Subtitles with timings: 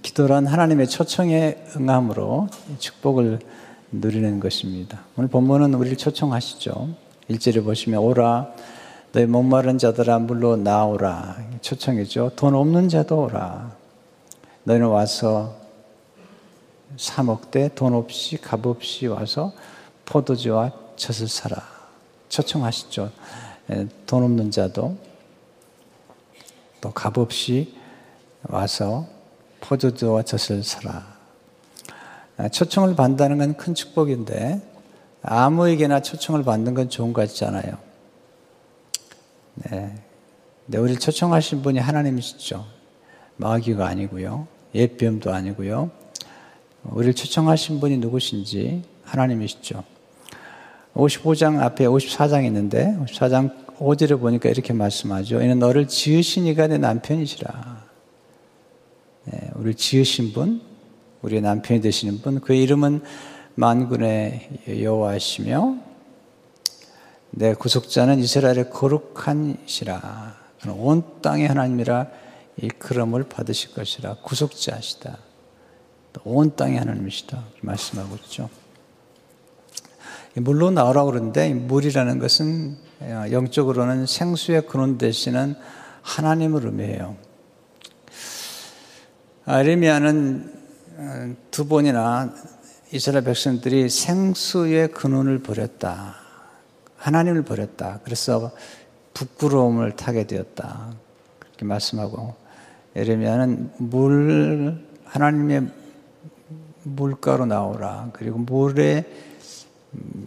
[0.00, 3.40] 기도란 하나님의 초청에 응함으로 축복을
[3.90, 5.00] 누리는 것입니다.
[5.16, 6.88] 오늘 본문은 우리를 초청하시죠.
[7.28, 8.52] 일절에 보시면 오라
[9.12, 12.32] 너희 목마른 자들아 물로 나오라 초청이죠.
[12.36, 13.76] 돈 없는 자도 오라.
[14.64, 15.56] 너희는 와서
[16.96, 19.52] 사 먹되 돈 없이 값 없이 와서
[20.06, 21.62] 포도주와 젖을 사라.
[22.30, 23.10] 초청하시죠.
[23.70, 24.96] 예, 돈 없는 자도
[26.80, 27.74] 또 값 없이
[28.48, 29.06] 와서
[29.72, 31.16] 포도주와 젖을 사라.
[32.36, 34.60] 아, 초청을 받는다는 건 큰 축복인데
[35.22, 37.78] 아무에게나 초청을 받는 건 좋은 것 같지 않아요.
[39.54, 39.94] 네.
[40.66, 42.66] 네, 우리를 초청하신 분이 하나님이시죠.
[43.36, 44.46] 마귀가 아니고요.
[44.74, 45.90] 예비도 아니고요.
[46.84, 49.84] 우리를 초청하신 분이 누구신지 하나님이시죠.
[50.94, 55.40] 55장 앞에 54장 있는데 54장 5절에 보니까 이렇게 말씀하죠.
[55.40, 57.81] 이는 너를 지으신 이가 내 남편이시라.
[59.24, 60.60] 네, 우리를 지으신 분,
[61.22, 63.02] 우리의 남편이 되시는 분, 그의 이름은
[63.54, 65.76] 만군의 여호와시며
[67.30, 70.36] 내 구속자는 이스라엘의 거룩한 이시라.
[70.76, 72.08] 온 땅의 하나님이라
[72.56, 74.16] 이그름을 받으실 것이라.
[74.22, 75.18] 구속자시다.
[76.24, 77.42] 온 땅의 하나님이시다.
[77.62, 78.50] 말씀하고 있죠.
[80.34, 82.76] 물로 나오라고 그러는데 물이라는 것은
[83.30, 85.54] 영적으로는 생수의 근원 되시는
[86.02, 87.16] 하나님을 의미해요.
[89.44, 90.52] 아레미야는
[90.98, 92.32] 어, 두 번이나
[92.92, 96.14] 이스라엘 백성들이 생수의 근원을 버렸다.
[96.96, 97.98] 하나님을 버렸다.
[98.04, 98.52] 그래서
[99.14, 100.92] 부끄러움을 타게 되었다.
[101.40, 102.36] 그렇게 말씀하고
[102.94, 105.66] 예레미야는 물 하나님의
[106.84, 108.10] 물가로 나오라.
[108.12, 109.04] 그리고 물에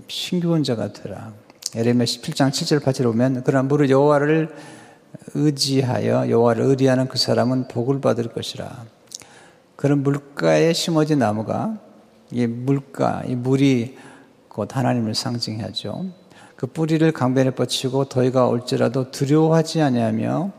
[0.10, 1.32] 신규원 자가 되라.
[1.74, 4.54] 예레미야 17장 7절 8절 보면 그러나 무릇 여호와를
[5.36, 8.95] 의지하여 여호와를 의리하는 그 사람은 복을 받을 것이라.
[9.86, 11.78] 그런 물가에 심어진 나무가
[12.32, 13.96] 이 물가, 이 물이
[14.48, 16.08] 곧 하나님을 상징하죠.
[16.56, 20.52] 그 뿌리를 강변에 뻗치고 더위가 올지라도 두려워하지 아니하며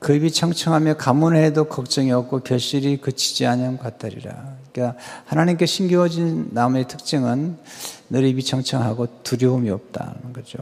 [0.00, 4.56] 그 입이 청청하며 가문해도 걱정이 없고 결실이 그치지 않은 같다리라.
[4.70, 7.56] 그러니까 하나님께 신겨워진 나무의 특징은
[8.10, 10.58] 늘 입이 청청하고 두려움이 없다는 거죠.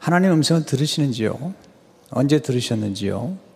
[0.00, 1.54] 하나님 음성을 들으시는지요?
[2.10, 3.46] 언제 들으셨는지요?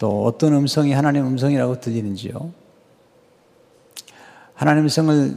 [0.00, 2.52] 또 어떤 음성이 하나님 음성이라고 들리는지요?
[4.54, 5.36] 하나님 음성을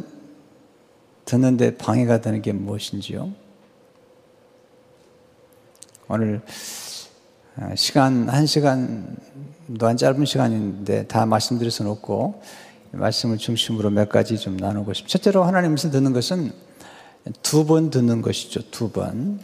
[1.26, 3.30] 듣는데 방해가 되는 게 무엇인지요?
[6.08, 6.42] 오늘
[7.58, 12.42] 어, 시간, 한 시간도 한 짧은 시간인데 다 말씀드릴 수는 없고
[12.94, 15.12] 말씀을 중심으로 몇 가지 좀 나누고 싶습니다.
[15.12, 16.54] 첫째로 하나님 음성 듣는 것은
[17.42, 18.62] 두 번 듣는 것이죠.
[18.72, 19.42] 두 번.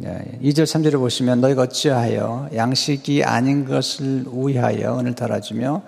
[0.00, 5.82] 2절, 3절을 보시면 너희가 어찌하여 양식이 아닌 것을 위하여 은을 달아주며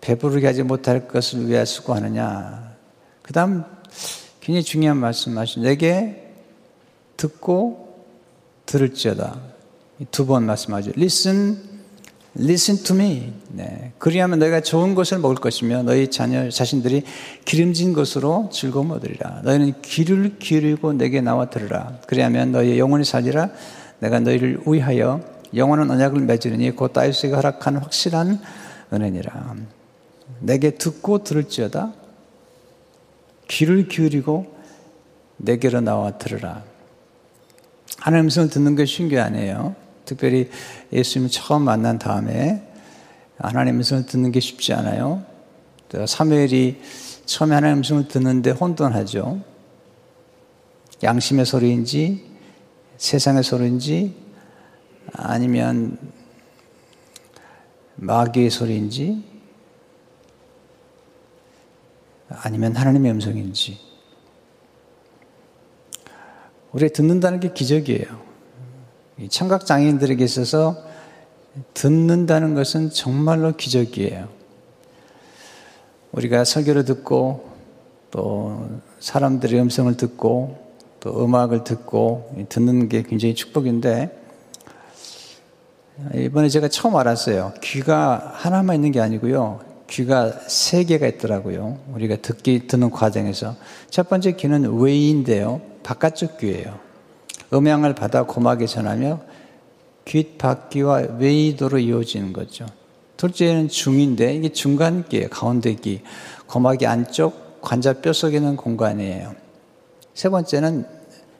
[0.00, 2.74] 배부르게 하지 못할 것을 위하여 수고하느냐.
[3.22, 3.64] 그 다음
[4.40, 6.34] 굉장히 중요한 말씀 하신 내게
[7.16, 8.04] 듣고
[8.66, 9.38] 들을지어다.
[10.10, 10.90] 두 번 말씀하죠.
[10.96, 11.58] Listen,
[12.38, 13.32] listen to me.
[13.50, 13.92] 네.
[13.98, 17.02] 그리하면 너희가 좋은 것을 먹을 것이며 너희 자녀 자신들이
[17.44, 19.42] 기름진 것으로 즐거움 얻으리라.
[19.44, 21.98] 너희는 귀를 기울이고 내게 나와 들으라.
[22.06, 23.50] 그리하면 너희 영혼이 살리라.
[23.98, 25.20] 내가 너희를 위하여
[25.54, 28.40] 영원한 언약을 맺으리니 곧 다윗에게 허락한 확실한
[28.92, 29.54] 은혜니라.
[30.40, 31.92] 내게 듣고 들을지어다.
[33.48, 34.54] 귀를 기울이고
[35.36, 36.64] 내게로 나와 들으라.
[37.98, 39.81] 하나님 음성을 듣는 게 쉬운 게 아니에요.
[40.04, 40.50] 특별히
[40.92, 42.62] 예수님 처음 만난 다음에
[43.38, 45.24] 하나님 음성을 듣는 게 쉽지 않아요.
[46.06, 46.80] 사무엘이
[47.24, 49.40] 처음에 하나님 음성을 듣는데 혼돈하죠.
[51.02, 52.30] 양심의 소리인지
[52.96, 54.14] 세상의 소리인지
[55.12, 55.98] 아니면
[57.96, 59.24] 마귀의 소리인지
[62.28, 63.78] 아니면 하나님의 음성인지
[66.72, 68.31] 우리 듣는다는 게 기적이에요.
[69.28, 70.76] 청각 장애인들에게 있어서
[71.74, 74.28] 듣는다는 것은 정말로 기적이에요.
[76.12, 77.50] 우리가 설교를 듣고
[78.10, 78.68] 또
[79.00, 80.58] 사람들의 음성을 듣고
[81.00, 84.20] 또 음악을 듣고 듣는 게 굉장히 축복인데
[86.14, 87.52] 이번에 제가 처음 알았어요.
[87.62, 89.60] 귀가 하나만 있는 게 아니고요.
[89.88, 91.78] 귀가 세 개가 있더라고요.
[91.92, 93.56] 우리가 듣기 듣는 과정에서
[93.90, 95.60] 첫 번째 귀는 외인데요.
[95.82, 96.78] 바깥쪽 귀예요.
[97.52, 99.20] 음양을 받아 고막에 전하며
[100.04, 102.66] 귓바퀴와 외이도로 이어지는 거죠.
[103.16, 105.28] 둘째는 중인데 이게 중간기예요.
[105.28, 106.02] 가운데기.
[106.46, 109.34] 고막이 안쪽 관자뼈 속에는 공간이에요.
[110.14, 110.86] 세 번째는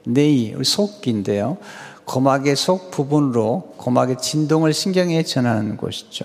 [0.05, 1.59] 내이, 속기인데요.
[2.05, 6.25] 고막의 속 부분으로 고막의 진동을 신경에 전하는 곳이죠.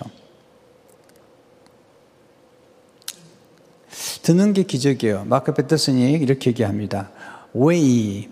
[4.22, 5.24] 듣는 게 기적이에요.
[5.24, 7.10] 마크 배터슨이 이렇게 얘기합니다.
[7.54, 8.28] 외이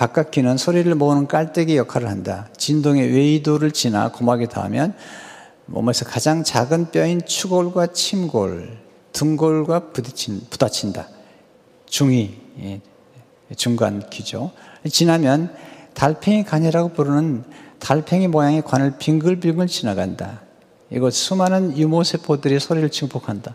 [0.00, 2.48] 바깥 귀는 소리를 모으는 깔때기 역할을 한다.
[2.56, 4.94] 진동이 외이도를 지나 고막에 닿으면
[5.66, 8.78] 몸에서 가장 작은 뼈인 추골과 침골,
[9.12, 11.06] 등골과 부딪힌, 부딪힌다.
[11.84, 12.80] 중이, 예,
[13.56, 14.52] 중간 귀죠.
[14.88, 15.54] 지나면
[15.92, 17.44] 달팽이관이라고 부르는
[17.78, 20.40] 달팽이 모양의 관을 빙글빙글 지나간다.
[20.88, 23.54] 이곳 수많은 유모세포들이 소리를 증폭한다.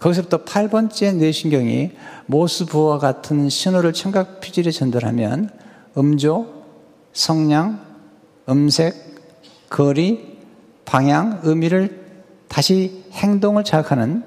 [0.00, 1.90] 거기서부터 8번째 뇌신경이
[2.26, 5.50] 모스 부와 같은 신호를 청각 피질에 전달하면
[5.96, 6.46] 음조,
[7.12, 7.80] 성량,
[8.48, 8.94] 음색,
[9.68, 10.38] 거리,
[10.84, 12.06] 방향, 의미를
[12.48, 14.24] 다시 행동을 자극하는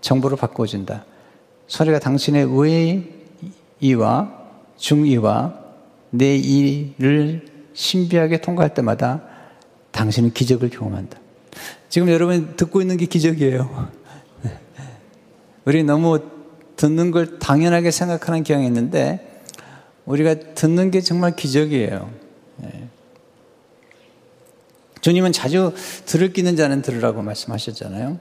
[0.00, 1.04] 정보를 바꿔준다.
[1.66, 2.48] 소리가 당신의
[3.80, 4.32] 외이와
[4.76, 5.54] 중이와
[6.10, 9.22] 내 이를 신비하게 통과할 때마다
[9.92, 11.18] 당신은 기적을 경험한다.
[11.88, 14.03] 지금 여러분 듣고 있는 게 기적이에요.
[15.64, 16.20] 우리 너무
[16.76, 19.42] 듣는 걸 당연하게 생각하는 경향이 있는데
[20.04, 22.10] 우리가 듣는 게 정말 기적이에요.
[22.56, 22.88] 네.
[25.00, 25.74] 주님은 자주
[26.06, 28.18] 들을 끼는 자는 들으라고 말씀하셨잖아요.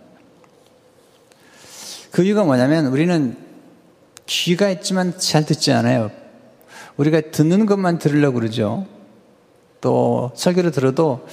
[2.11, 3.35] 그 이유가 뭐냐면 우리는
[4.25, 6.11] 귀가 있지만 잘 듣지 않아요.
[6.97, 8.85] 우리가 듣는 것만 들으려고 그러죠.
[9.81, 11.25] 또 설교를 들어도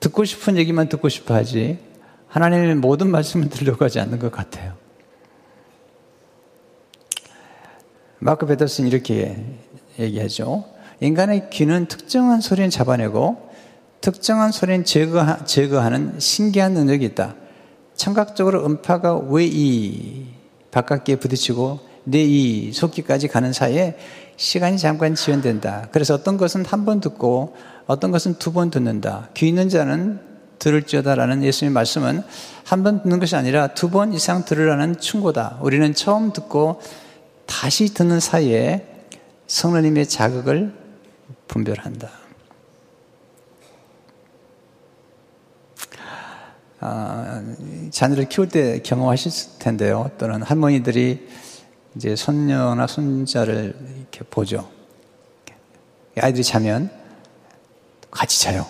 [0.00, 1.78] 듣고 싶은 얘기만 듣고 싶어 하지
[2.28, 4.75] 하나님의 모든 말씀을 들으려고 하지 않는 것 같아요.
[8.18, 9.36] 마크 베더슨 이렇게
[9.98, 10.64] 얘기하죠.
[11.00, 13.50] 인간의 귀는 특정한 소리는 잡아내고
[14.00, 17.34] 특정한 소리는 제거하, 제거하는 신기한 능력이 있다.
[17.94, 20.26] 청각적으로 음파가 왜이
[20.70, 23.96] 바깥에 부딪히고 내이 속기까지 가는 사이에
[24.36, 25.88] 시간이 잠깐 지연된다.
[25.90, 29.30] 그래서 어떤 것은 한 번 듣고 어떤 것은 두 번 듣는다.
[29.34, 30.20] 귀 있는 자는
[30.58, 32.22] 들을지어다라는 예수님의 말씀은
[32.64, 35.58] 한 번 듣는 것이 아니라 두 번 이상 들으라는 충고다.
[35.62, 36.80] 우리는 처음 듣고
[37.46, 38.86] 다시 듣는 사이에
[39.46, 40.74] 성령님의 자극을
[41.48, 42.10] 분별한다.
[46.80, 47.42] 아,
[47.90, 50.10] 자녀를 키울 때 경험하실 텐데요.
[50.18, 51.26] 또는 할머니들이
[51.94, 54.68] 이제 손녀나 손자를 이렇게 보죠.
[56.20, 56.90] 아이들이 자면
[58.10, 58.66] 같이 자요.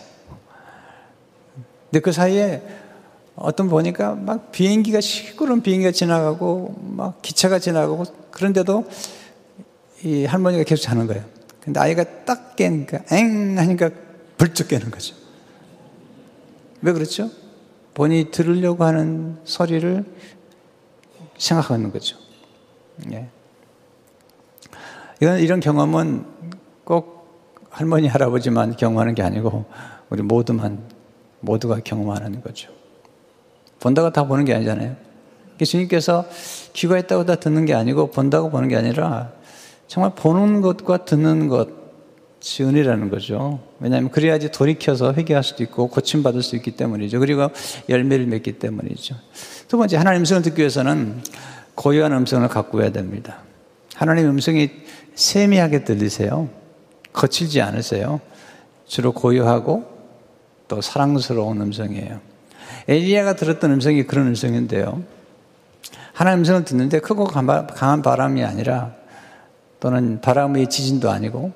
[1.91, 2.63] 근데 그 사이에
[3.37, 8.85] 어떤 보니까 막 비행기가 시끄러운 비행기가 지나가고 막 기차가 지나가고 그런데도
[10.05, 11.25] 이 할머니가 계속 자는 거예요.
[11.61, 13.91] 근데 아이가 딱 깨니까 엥 하니까
[14.39, 15.15] 불쩍 깨는 거죠.
[16.83, 17.31] 왜 그렇죠?
[17.95, 20.05] 본인이 들으려고 하는 소리를
[21.39, 22.17] 생각하는 거죠.
[23.13, 23.29] 예.
[25.21, 26.25] 이런, 이런 경험은
[26.85, 27.17] 꼭
[27.71, 29.67] 할머니, 할아버지만 경험하는 게 아니고
[30.09, 30.83] 우리 모두만,
[31.41, 32.71] 모두가 경험하는 거죠.
[33.81, 34.97] 본다고 다 보는 게 아니잖아요.
[35.65, 36.27] 주님께서
[36.73, 39.33] 귀가 있다고 다 듣는 게 아니고 본다고 보는 게 아니라
[39.87, 43.61] 정말 보는 것과 듣는 것이 은혜라는 거죠.
[43.81, 47.21] 왜냐하면 그래야지 돌이켜서 회개할 수도 있고 고침받을 수 있기 때문이죠.
[47.21, 47.49] 그리고
[47.89, 49.15] 열매를 맺기 때문이죠.
[49.69, 51.23] 두 번째, 하나님 음성을 듣기 위해서는
[51.75, 53.39] 고요한 음성을 갖고 해야 됩니다.
[53.95, 54.71] 하나님의 음성이
[55.15, 56.49] 세미하게 들리세요.
[57.13, 58.21] 거칠지 않으세요.
[58.87, 59.85] 주로 고요하고
[60.69, 62.21] 또 사랑스러운 음성이에요.
[62.89, 65.03] 엘리야가 들었던 음성이 그런 음성인데요.
[66.13, 68.95] 하나님 음성을 듣는데 크고 강한 바람이 아니라
[69.81, 71.53] 또는 바람의 지진도 아니고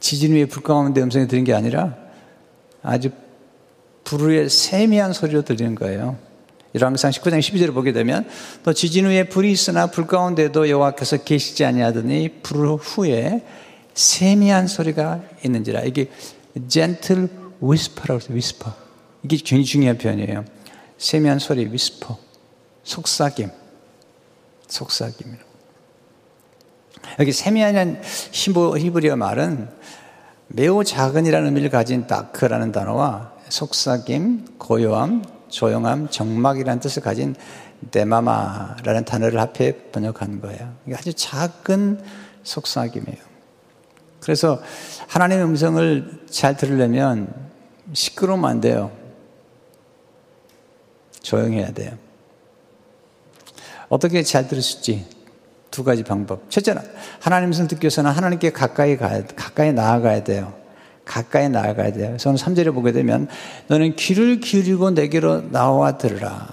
[0.00, 1.96] 지진 위에 불 가운데 음성이 들린 게 아니라
[2.82, 3.10] 아주
[4.04, 6.16] 불의 세미한 소리로 들리는 거예요.
[6.74, 8.28] 열왕기상 19장 12절을 보게 되면
[8.64, 13.42] 또 지진 후에 불이 있으나 불 가운데도 여호와께서 계시지 아니하더니 불 후에
[13.94, 16.10] 세미한 소리가 있는지라 이게
[16.68, 17.28] gentle
[17.62, 18.83] whisper라고 해서 whisper
[19.24, 20.44] 이게 굉장히 중요한 표현이에요.
[20.98, 22.16] 세미한 소리 whisper
[22.84, 23.50] 속삭임
[24.68, 25.54] 속삭임이라고
[27.18, 28.00] 여기 세미한
[28.32, 29.68] 히브리어 말은
[30.48, 37.34] 매우 작은이라는 의미를 가진 다크라는 단어와 속삭임, 고요함, 조용함, 정막이라는 뜻을 가진
[37.90, 40.74] 데마마라는 단어를 합해 번역한 거예요.
[40.86, 42.00] 이게 아주 작은
[42.42, 43.34] 속삭임이에요.
[44.20, 44.60] 그래서
[45.08, 47.32] 하나님의 음성을 잘 들으려면
[47.92, 49.03] 시끄러우면 안 돼요.
[51.24, 51.92] 조용해야 돼요.
[53.88, 54.44] 어떻게 잘
[54.76, 55.06] 있지?
[55.70, 56.48] 두 가지 방법.
[56.50, 56.82] 첫째는
[57.18, 60.54] 하나님 음성 듣기 위해서는 하나님께 가까이 가야, 가까이 나아가야 돼요.
[61.04, 62.16] 가까이 나아가야 돼요.
[62.16, 63.26] 저는 3절에 보게 되면
[63.66, 66.48] 너는 귀를 기울이고 내게로 나와 들으라.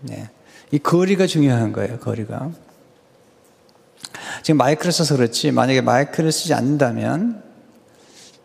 [0.00, 0.30] 네.
[0.70, 1.98] 이 거리가 중요한 거예요.
[1.98, 2.50] 거리가.
[4.42, 7.42] 지금 마이크를 써서 그렇지 만약에 마이크를 쓰지 않는다면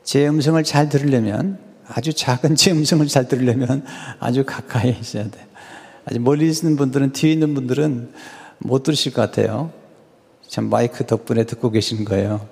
[0.03, 3.85] 제 음성을 잘 들으려면 아주 작은 제 음성을 잘 들으려면
[4.19, 5.45] 아주 가까이 있어야 돼.
[6.05, 8.11] 아직 멀리 있는 분들은 뒤에 있는 분들은
[8.59, 9.71] 못 들으실 것 같아요.
[10.47, 12.47] 참 마이크 덕분에 듣고 계신 거예요.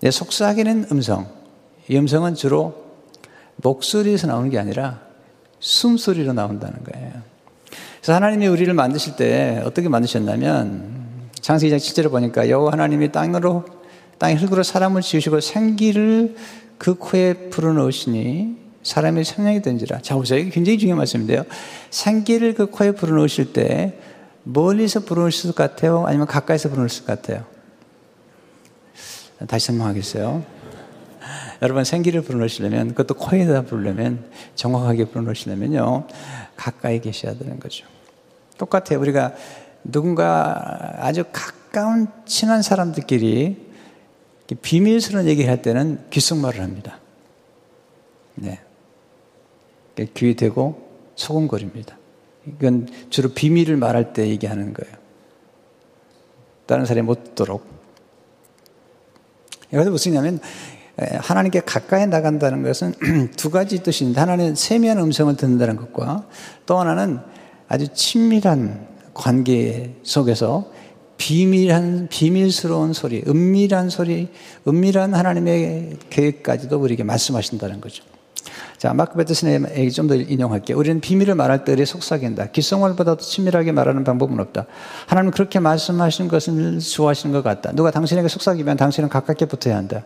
[0.00, 1.28] 네, 속삭이는 음성.
[1.88, 2.84] 이 음성은 주로
[3.56, 5.00] 목소리에서 나오는 게 아니라
[5.60, 7.12] 숨소리로 나온다는 거예요.
[7.96, 13.64] 그래서 하나님이 우리를 만드실 때 어떻게 만드셨냐면 창세기 2장 7절에 보니까 여호와 하나님이 땅으로
[14.18, 16.36] 땅의 흙으로 사람을 지으시고 생기를
[16.78, 20.00] 그 코에 불어넣으시니 사람의 생명이 된지라.
[20.02, 20.38] 자, 보세요.
[20.38, 21.44] 이게 굉장히 중요한 말씀인데요.
[21.90, 23.98] 생기를 그 코에 불어넣으실 때
[24.44, 26.04] 멀리서 불어넣으실 것 같아요?
[26.06, 27.44] 아니면 가까이서 불어넣으실 것 같아요?
[29.48, 30.44] 다시 설명하겠어요.
[31.62, 36.06] 여러분 생기를 불어넣으시려면 그것도 코에다 불려면 정확하게 불어넣으시려면요
[36.56, 37.86] 가까이 계셔야 되는 거죠.
[38.58, 39.00] 똑같아요.
[39.00, 39.34] 우리가
[39.82, 43.63] 누군가 아주 가까운 친한 사람들끼리
[44.60, 47.00] 비밀스러운 얘기할 때는 귓속말을 합니다.
[48.34, 48.60] 네.
[50.14, 51.96] 귀에 대고 소금거립니다.
[52.46, 54.94] 이건 주로 비밀을 말할 때 얘기하는 거예요.
[56.66, 57.64] 다른 사람이 못 듣도록.
[59.72, 60.40] 이것은 무슨냐면
[60.96, 62.94] 하나님께 가까이 나간다는 것은
[63.36, 66.28] 두 가지 뜻인데 하나는 세미한 음성을 듣는다는 것과
[66.66, 67.20] 또 하나는
[67.68, 70.70] 아주 친밀한 관계 속에서
[71.16, 74.28] 비밀한 비밀스러운 소리, 은밀한 소리,
[74.66, 78.04] 은밀한 하나님의 계획까지도 우리에게 말씀하신다는 거죠.
[78.76, 80.76] 자, 마크 베트슨의 얘기 좀 더 인용할게요.
[80.76, 82.50] 우리는 비밀을 말할 때 우리 속삭인다.
[82.50, 84.66] 귓속말보다도 친밀하게 말하는 방법은 없다.
[85.06, 87.72] 하나님 그렇게 말씀하시는 것을 좋아하시는 것 같다.
[87.72, 90.04] 누가 당신에게 속삭이면 당신은 가깝게 붙어야 한다.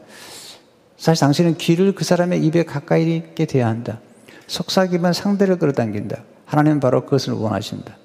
[0.96, 4.00] 사실 당신은 귀를 그 사람의 입에 가까이 있게 돼야 한다.
[4.46, 6.22] 속삭이면 상대를 끌어당긴다.
[6.46, 7.96] 하나님은 바로 그것을 원하신다.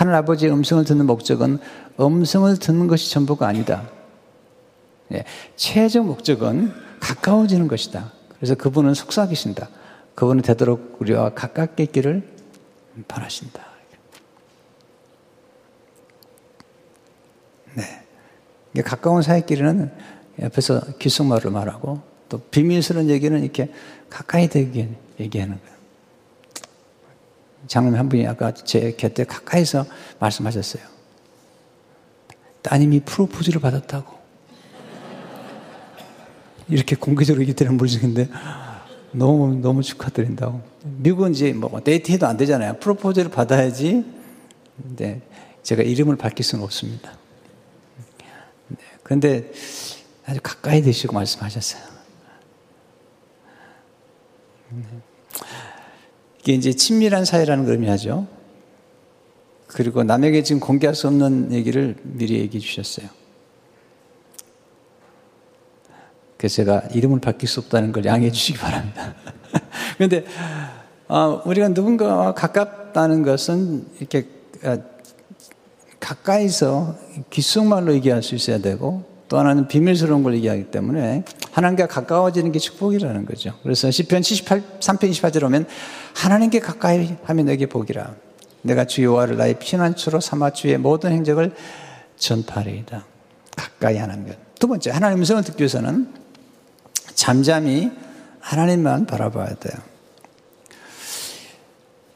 [0.00, 1.58] 하늘 아버지의 음성을 듣는 목적은
[2.00, 3.86] 음성을 듣는 것이 전부가 아니다.
[5.08, 5.24] 네,
[5.56, 8.10] 최종 목적은 가까워지는 것이다.
[8.36, 9.68] 그래서 그분은 속삭이신다.
[10.14, 12.26] 그분은 되도록 우리와 가깝게 있기를
[13.08, 13.62] 바라신다.
[17.74, 18.82] 네.
[18.82, 19.92] 가까운 사이끼리는
[20.40, 23.70] 옆에서 귓속말을 말하고 또 비밀스러운 얘기는 이렇게
[24.08, 24.88] 가까이 되게
[25.20, 25.69] 얘기하는 거예요.
[27.66, 29.86] 장로님 한 분이 아까 제 곁에 가까이서
[30.18, 30.82] 말씀하셨어요.
[32.62, 34.20] 따님이 프로포즈를 받았다고.
[36.68, 38.28] 이렇게 공개적으로 얘기 되는 물증인데
[39.12, 40.60] 너무 너무 축하드린다고.
[40.84, 42.78] 미국은 이제 뭐 데이트해도 안 되잖아요.
[42.78, 44.04] 프로포즈를 받아야지.
[44.82, 45.20] 근데
[45.62, 47.12] 제가 이름을 밝힐 수는 없습니다.
[48.68, 49.50] 네, 그런데
[50.26, 51.82] 아주 가까이 되시고 말씀하셨어요.
[56.40, 58.26] 이게 이제 친밀한 사이라는 걸 의미하죠.
[59.66, 63.08] 그리고 남에게 지금 공개할 수 없는 얘기를 미리 얘기해 주셨어요.
[66.36, 69.14] 그래서 제가 이름을 바뀔 수 없다는 걸 양해해 주시기 바랍니다.
[69.96, 70.24] 그런데
[71.06, 74.26] 어, 우리가 누군가와 가깝다는 것은 이렇게
[74.64, 74.78] 어,
[76.00, 76.96] 가까이서
[77.28, 81.22] 귓속말로 얘기할 수 있어야 되고 또 하나는 비밀스러운 걸 얘기하기 때문에
[81.52, 83.54] 하나님과 가까워지는 게 축복이라는 거죠.
[83.62, 85.66] 그래서 10편 78, 3편 28절 오면
[86.16, 88.12] 하나님께 가까이 하면 내게 복이라.
[88.62, 91.54] 내가 주 여호와를 나의 피난처로 삼아 주의 모든 행적을
[92.16, 93.06] 전파리이다.
[93.56, 94.36] 가까이 하는 것.
[94.58, 96.08] 두 번째, 하나님 음성을 듣기 위해서는
[97.14, 97.92] 잠잠히
[98.40, 99.80] 하나님만 바라봐야 돼요.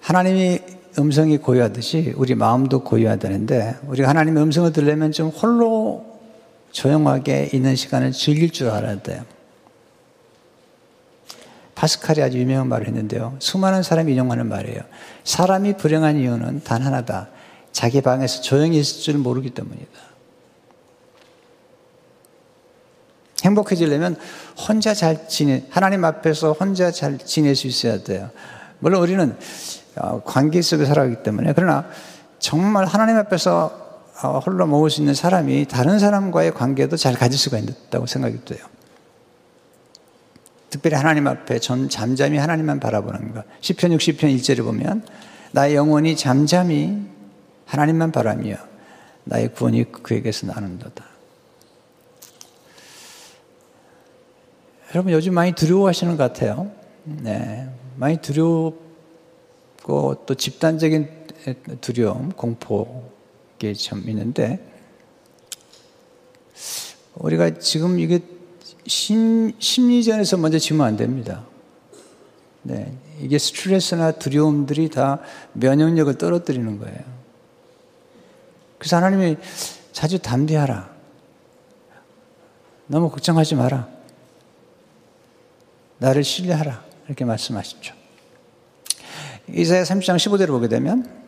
[0.00, 0.58] 하나님이
[0.98, 6.13] 음성이 고요하듯이 우리 마음도 고요해야 되는데 우리가 하나님의 음성을 들으려면 좀 홀로
[6.74, 9.24] 조용하게 있는 시간을 즐길 줄 알아야 돼요.
[11.76, 13.36] 파스칼이 아주 유명한 말을 했는데요.
[13.38, 14.80] 수많은 사람이 인용하는 말이에요.
[15.22, 17.28] 사람이 불행한 이유는 단 하나다.
[17.72, 20.00] 자기 방에서 조용히 있을 줄 모르기 때문이다.
[23.44, 24.16] 행복해지려면
[24.68, 28.30] 혼자 잘 지내, 하나님 앞에서 혼자 잘 지낼 수 있어야 돼요.
[28.80, 29.36] 물론 우리는
[29.96, 31.88] 어, 관계 속에 살아가기 때문에, 그러나
[32.40, 33.83] 정말 하나님 앞에서 어,
[34.22, 38.64] 홀로 먹을 수 있는 사람이 다른 사람과의 관계도 잘 가질 수가 있다고 생각이 돼요.
[40.70, 43.44] 특별히 하나님 앞에 전 잠잠히 하나님만 바라보는 것.
[43.60, 45.04] 10편 60편 1절에 보면
[45.52, 47.00] 나의 영혼이 잠잠히
[47.66, 48.56] 하나님만 바라며
[49.24, 51.04] 나의 구원이 그에게서 나는도다.
[54.90, 56.70] 여러분 요즘 많이 두려워하시는 것 같아요.
[57.04, 58.76] 네, 많이 두렵고
[60.26, 61.08] 또 집단적인
[61.80, 63.13] 두려움, 공포
[63.58, 64.74] 게 참 있는데
[67.14, 68.20] 우리가 지금 이게
[68.86, 71.44] 심, 심리전에서 먼저 지면 안 됩니다.
[72.62, 75.20] 네, 이게 스트레스나 두려움들이 다
[75.52, 76.98] 면역력을 떨어뜨리는 거예요.
[78.78, 79.36] 그래서 하나님이
[79.92, 80.92] 자주 담대하라.
[82.86, 83.88] 너무 걱정하지 마라.
[85.98, 86.84] 나를 신뢰하라.
[87.06, 87.94] 이렇게 말씀하십죠.
[89.48, 91.23] 이사야 30장 15절을 보게 되면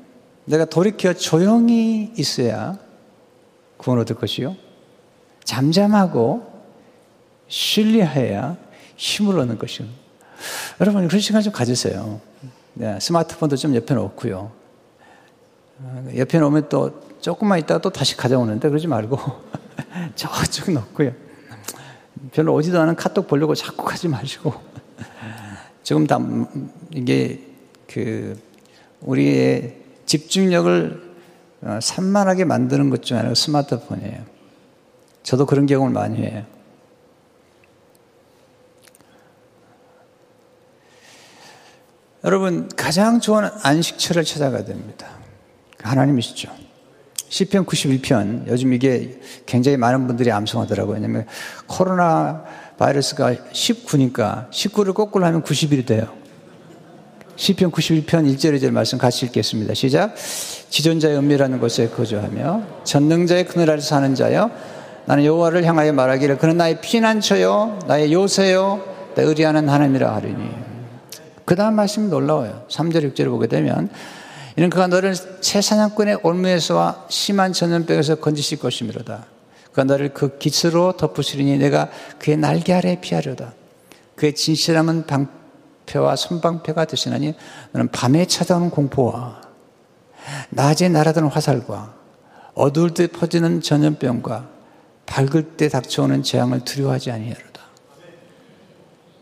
[0.47, 2.79] 내가 돌이켜 조용히 있어야
[3.77, 4.57] 구원 얻을 것이요.
[5.45, 6.53] 잠잠하고
[7.49, 8.57] 신뢰해야
[8.97, 9.87] 힘을 얻는 것이요.
[10.81, 12.21] 여러분 그런 시간 좀 가지세요.
[12.75, 14.53] 네, 스마트폰도 좀 옆에 놓고요.
[15.79, 19.19] 어, 옆에 놓으면 또 조금만 있다가 또 다시 가져오는데 그러지 말고
[20.15, 21.13] 저쪽 놓고요.
[22.33, 24.55] 별로 오지도 않은 카톡 보려고 자꾸 가지 마시고
[25.83, 26.19] 지금 다
[26.93, 27.41] 이게
[27.87, 28.39] 그
[29.01, 31.07] 우리의 집중력을
[31.63, 34.25] 어, 산만하게 만드는 것 중 하나가 스마트폰이에요.
[35.23, 36.45] 저도 그런 경험을 많이 해요.
[42.25, 45.09] 여러분 가장 좋은 안식처를 찾아가야 됩니다.
[45.83, 46.51] 하나님이시죠.
[47.29, 50.95] 시편 91편 요즘 이게 굉장히 많은 분들이 암송하더라고요.
[50.95, 51.27] 왜냐면
[51.67, 52.45] 코로나
[52.79, 56.26] 바이러스가 19니까 19를 거꾸로 하면 90일이 돼요.
[57.37, 59.75] 시편 91편 1절 2절 말씀 같이 읽겠습니다.
[59.75, 60.15] 시작.
[60.71, 64.51] 지존자의 은밀한 곳에 거주하며 전능자의 그늘 아래 사는 자여
[65.05, 68.83] 나는 여호와를 향하여 말하기를 그는 나의 피난처요 나의 요새요
[69.15, 70.51] 내 의리하는 하나님이라 하리니
[71.45, 72.65] 그 다음 말씀이 놀라워요.
[72.69, 73.89] 3절 6절을 보게 되면
[74.57, 79.27] 이는 그가 너를 새 사냥꾼의 올무에서와 심한 전염병에서 건지실 것이미로다.
[79.71, 83.53] 그가 너를 그 깃으로 덮으시리니 내가 그의 날개 아래 피하려다.
[84.17, 85.29] 그의 진실함은 방
[85.87, 87.35] 패와 손방패가 되시나니
[87.73, 89.41] 너는 밤에 찾아오는 공포와
[90.51, 91.95] 낮에 날아드는 화살과
[92.55, 94.49] 어두울 때 퍼지는 전염병과
[95.07, 97.63] 밝을 때 닥쳐오는 재앙을 두려워하지 아니하로다.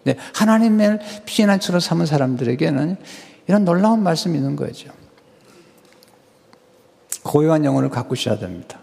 [0.05, 2.97] 네, 하나님을 피난처로 삼은 사람들에게는
[3.47, 4.91] 이런 놀라운 말씀이 있는 거죠.
[7.23, 8.81] 고요한 영혼을 가꾸셔야 됩니다.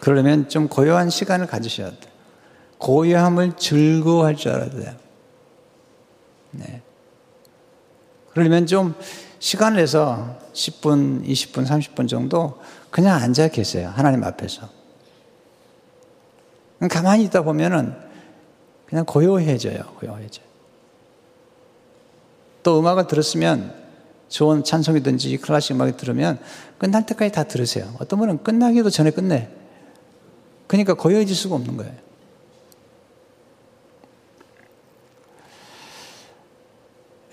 [0.00, 2.10] 그러려면 좀 고요한 시간을 가지셔야 돼요.
[2.78, 4.94] 고요함을 즐거워할 줄 알아야 돼요.
[6.52, 6.82] 네.
[8.32, 8.94] 그러려면 좀
[9.38, 13.92] 시간을 내서 10분, 20분, 30분 정도 그냥 앉아 계세요.
[13.94, 14.68] 하나님 앞에서.
[16.90, 17.94] 가만히 있다 보면은
[18.86, 19.94] 그냥 고요해져요.
[19.98, 20.46] 고요해져요.
[22.62, 23.74] 또 음악을 들었으면
[24.28, 26.38] 좋은 찬송이든지 클래식 음악을 들으면
[26.78, 27.92] 끝날 때까지 다 들으세요.
[27.98, 29.48] 어떤 분은 끝나기도 전에 끝내.
[30.66, 31.92] 그러니까 고요해질 수가 없는 거예요.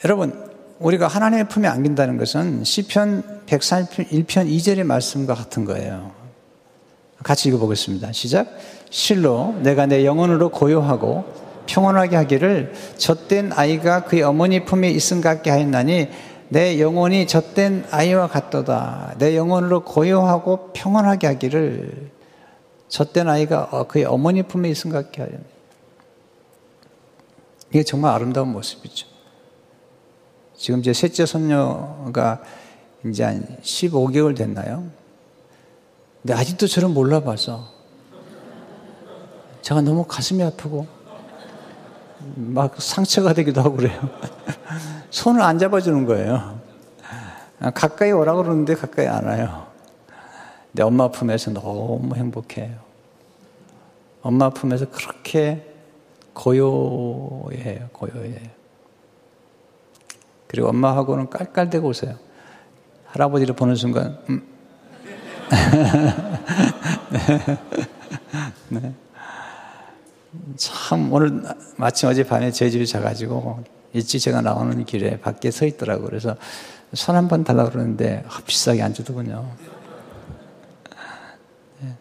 [0.04, 0.47] 여러분,
[0.80, 6.12] 우리가 하나님의 품에 안긴다는 것은 시편 141편 2절의 말씀과 같은 거예요.
[7.24, 8.12] 같이 읽어보겠습니다.
[8.12, 8.48] 시작.
[8.90, 11.26] 실로 내가 내 영혼으로 고요하고
[11.66, 16.10] 평온하게 하기를 젖된 아이가 그의 어머니 품에 있음 같게 하였나니
[16.50, 19.16] 내 영혼이 젖된 아이와 같도다.
[19.18, 22.12] 내 영혼으로 고요하고 평온하게 하기를
[22.88, 25.44] 젖된 아이가 어, 그의 어머니 품에 있음 같게 하였네.
[27.72, 29.17] 이게 정말 아름다운 모습이죠.
[30.58, 32.42] 지금 제 셋째 손녀가
[33.06, 34.86] 이제 한 15개월 됐나요?
[36.22, 37.78] 근데 아직도 저를 몰라봐서
[39.62, 40.88] 제가 너무 가슴이 아프고
[42.36, 44.10] 막 상처가 되기도 하고 그래요.
[45.12, 46.60] 손을 안 잡아주는 거예요.
[47.74, 49.68] 가까이 오라고 그러는데 가까이 안 와요.
[50.72, 52.76] 내 엄마 품에서 너무 행복해요.
[54.22, 55.64] 엄마 품에서 그렇게
[56.34, 58.57] 고요해요, 고요해요.
[60.48, 62.16] 그리고 엄마하고는 깔깔대고 웃어요.
[63.08, 64.44] 할아버지를 보는 순간, 음.
[67.10, 67.58] 네.
[68.82, 68.94] 네.
[70.58, 71.42] 참 오늘
[71.78, 76.06] 마침 어젯밤에 저희 집에 자가지고 일찍 제가 나오는 길에 밖에 서 있더라고요.
[76.08, 76.36] 그래서
[76.94, 79.50] 손 한 번 달라고 그러는데 아, 비싸게 안 주더군요.
[81.82, 81.94] 네.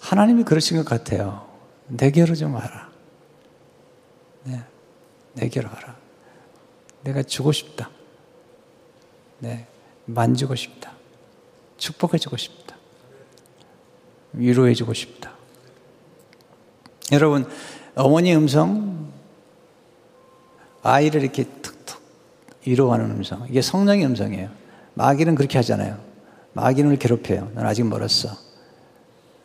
[0.00, 1.46] 하나님이 그러신 것 같아요.
[1.88, 2.88] 내게로 좀 와라.
[4.44, 4.60] 네.
[5.34, 5.96] 내게로 와라.
[7.02, 7.90] 내가 주고 싶다.
[9.40, 9.66] 네.
[10.06, 10.92] 만지고 싶다.
[11.76, 12.76] 축복해주고 싶다.
[14.32, 15.32] 위로해주고 싶다.
[17.10, 17.46] 여러분,
[17.94, 19.12] 어머니 음성,
[20.82, 22.00] 아이를 이렇게 툭툭
[22.66, 23.46] 위로하는 음성.
[23.48, 24.50] 이게 성령의 음성이에요.
[24.94, 25.98] 마귀는 그렇게 하잖아요.
[26.54, 27.52] 마귀는 괴롭혀요.
[27.54, 28.30] 넌 아직 멀었어.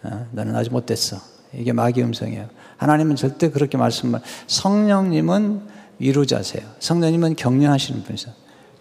[0.03, 0.27] 어?
[0.31, 1.17] 너는 아직 못 됐어.
[1.53, 2.49] 이게 마귀 음성이에요.
[2.77, 6.63] 하나님은 절대 그렇게 말씀을, 성령님은 위로자세요.
[6.79, 8.33] 성령님은 격려하시는 분이세요.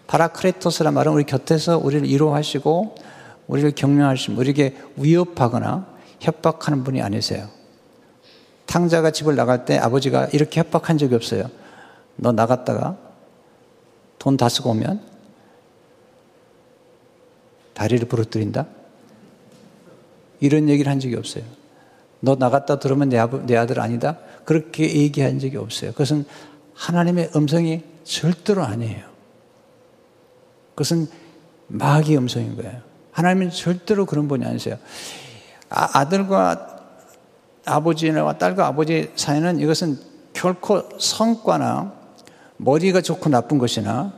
[0.07, 2.95] 파라크레토스란 말은 우리 곁에서 우리를 위로하시고,
[3.47, 5.87] 우리를 격려하시고, 우리에게 위협하거나
[6.19, 7.49] 협박하는 분이 아니세요.
[8.65, 11.49] 탕자가 집을 나갈 때 아버지가 이렇게 협박한 적이 없어요.
[12.15, 12.97] 너 나갔다가
[14.19, 14.99] 돈 다 쓰고 오면
[17.73, 18.65] 다리를 부러뜨린다?
[20.39, 21.43] 이런 얘기를 한 적이 없어요.
[22.19, 24.17] 너 나갔다 들으면 내 아들 아니다?
[24.43, 25.91] 그렇게 얘기한 적이 없어요.
[25.91, 26.25] 그것은
[26.77, 29.05] 하나님의 음성이 절대로 아니에요.
[30.69, 31.07] 그것은
[31.67, 32.81] 마귀의 음성인 거예요.
[33.11, 34.77] 하나님은 절대로 그런 분이 아니세요.
[35.69, 36.77] 아, 들과
[37.65, 39.99] 아버지와 딸과 아버지 사이는 이것은
[40.33, 41.93] 결코 성과나
[42.57, 44.13] 머리가 좋고 나쁜 것이나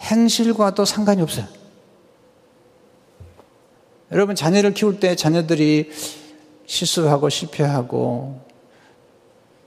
[0.00, 1.46] 행실과도 상관이 없어요.
[4.12, 5.90] 여러분, 자녀를 키울 때 자녀들이
[6.66, 8.49] 실수하고 실패하고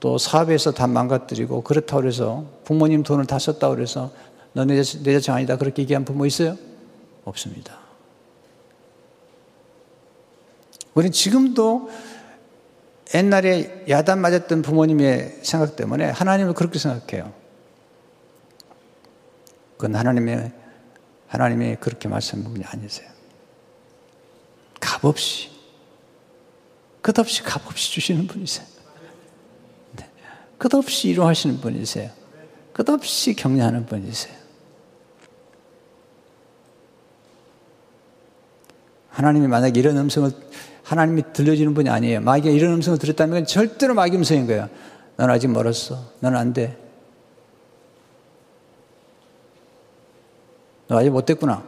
[0.03, 4.11] 또 사업에서 다 망가뜨리고 그렇다고 해서 부모님 돈을 다 썼다고 그래서
[4.51, 6.57] 너내 내 자식 아니다 그렇게 얘기한 부모 있어요?
[7.23, 7.79] 없습니다.
[10.93, 11.89] 우리는 지금도
[13.15, 17.31] 옛날에 야단 맞았던 부모님의 생각 때문에 하나님을 그렇게 생각해요.
[19.77, 20.51] 그건 하나님의,
[21.27, 23.09] 하나님이 그렇게 말씀하는 분이 아니세요.
[24.81, 25.49] 값없이,
[27.01, 28.72] 끝없이 값없이 주시는 분이세요.
[30.63, 30.69] 네.
[30.69, 32.09] 끝없이 이루하시는 분이세요.
[32.71, 34.33] 끝없이 격려하는 분이세요.
[39.09, 40.31] 하나님이 만약 이런 음성을
[40.83, 42.21] 하나님이 들려주는 분이 아니에요.
[42.21, 44.69] 마귀가 이런 음성을 들었다면 절대로 마귀 음성인 거예요.
[45.17, 45.99] 넌 아직 멀었어.
[46.19, 46.77] 넌 안 돼.
[50.87, 51.63] 너 아직 못 됐구나.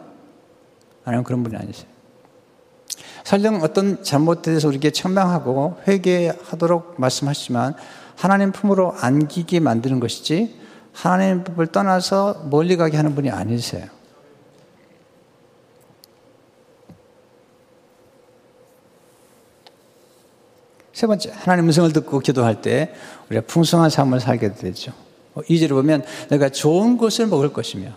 [1.04, 1.88] 하나님 그런 분이 아니세요.
[3.24, 7.76] 설령 어떤 잘못돼서 우리에게 천명하고 회개하도록 말씀하시지만
[8.16, 10.56] 하나님 품으로 안기게 만드는 것이지
[10.94, 13.88] 하나님 품을 떠나서 멀리 가게 하는 분이 아니세요.
[20.94, 22.94] 세 번째, 하나님 음성을 듣고 기도할 때
[23.30, 24.94] 우리가 풍성한 삶을 살게 되죠.
[25.36, 27.92] 2절에 어, 보면 내가 좋은 것을 먹을 것이며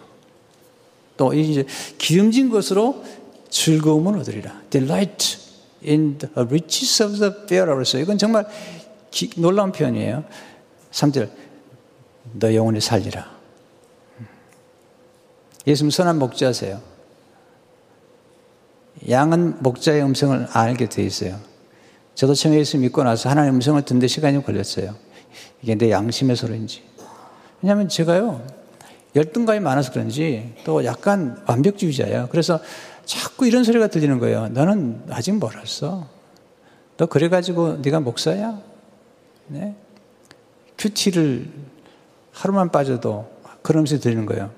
[1.17, 1.65] 또 이제
[1.99, 3.05] 기름진 것으로
[3.51, 4.63] 즐거움을 얻으리라.
[4.71, 5.39] Delight
[5.87, 7.33] in the riches of the
[7.81, 8.03] 했어요.
[8.03, 8.47] 이건 정말
[9.11, 10.25] 기, 놀라운 표현이에요.
[10.90, 11.31] 3절,
[12.35, 13.38] 너 영혼이 살리라.
[15.66, 16.81] 예수님 선한 목자세요.
[19.09, 21.38] 양은 목자의 음성을 알게 돼 있어요.
[22.14, 24.94] 저도 처음에 예수 믿고 나서 하나님 음성을 듣는데 시간이 걸렸어요.
[25.62, 26.83] 이게 내 양심의 소리인지.
[27.62, 28.44] 왜냐하면 제가요,
[29.14, 32.29] 열등감이 많아서 그런지 또 약간 완벽주의자예요.
[32.31, 32.61] 그래서
[33.05, 34.49] 자꾸 이런 소리가 들리는 거예요.
[34.49, 36.07] 너는 아직 멀었어.
[36.97, 38.61] 너 그래가지고 네가 목사야?
[39.49, 39.75] 네?
[40.79, 41.51] 큐티를
[42.33, 43.29] 하루만 빠져도
[43.87, 44.51] 소리 들리는 거예요.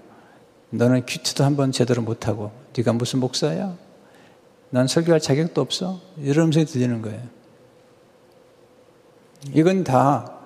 [0.70, 3.76] 너는 큐티도 한번 제대로 못하고 네가 무슨 목사야?
[4.70, 6.00] 난 설교할 자격도 없어.
[6.52, 7.22] 소리 들리는 거예요.
[9.52, 10.38] 이건 다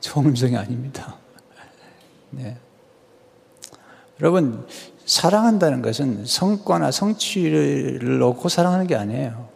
[0.00, 1.16] 좋은 음성이 아닙니다.
[2.30, 2.56] 네.
[4.20, 4.66] 여러분,
[5.04, 9.48] 사랑한다는 것은 성과나 성취를 놓고 사랑하는 게 아니에요.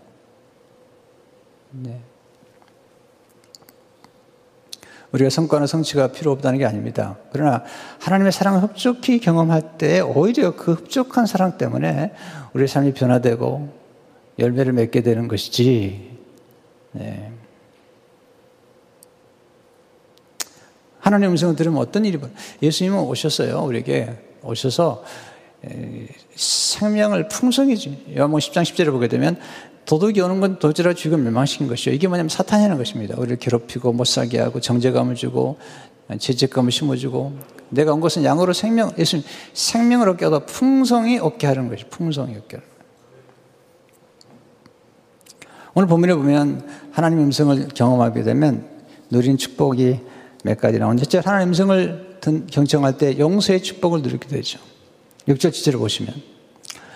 [1.71, 2.03] 네.
[5.13, 7.17] 우리가 성과나 성취가 필요 없다는 게 아닙니다.
[7.33, 7.65] 그러나
[7.99, 12.13] 하나님의 사랑을 흡족히 경험할 때 오히려 그 흡족한 사랑 때문에
[12.53, 13.81] 우리의 삶이 변화되고
[14.39, 16.19] 열매를 맺게 되는 것이지.
[16.93, 17.33] 네.
[21.01, 22.31] 하나님의 음성을 들으면 어떤 일이 벌
[22.63, 23.63] 예수님은 오셨어요.
[23.63, 25.03] 우리에게 오셔서
[26.35, 27.91] 생명을 풍성히 주.
[28.17, 29.39] 요한복음 10장 10절을 보게 되면
[29.91, 31.93] 도둑이 오는 건 도저라 죽여 멸망시킨 것이요.
[31.93, 33.17] 이게 뭐냐면 사탄이 하는 것입니다.
[33.19, 35.59] 우리를 괴롭히고 못 살게 하고 정죄감을 주고
[36.17, 37.37] 죄책감을 심어주고
[37.71, 42.59] 내가 온 것은 양으로 생명, 예수님 생명을 얻게 하다 풍성히 얻게 하는 것이 풍성히 얻게
[42.59, 42.69] 하는
[45.75, 48.69] 오늘 본문에 보면 하나님의 음성을 경험하게 되면
[49.11, 49.99] 누린 축복이
[50.45, 54.61] 몇 가지 나오는데, 첫째, 하나님 음성을 경청할 때 용서의 축복을 누리게 되죠.
[55.27, 56.15] 6절 7절을 보시면.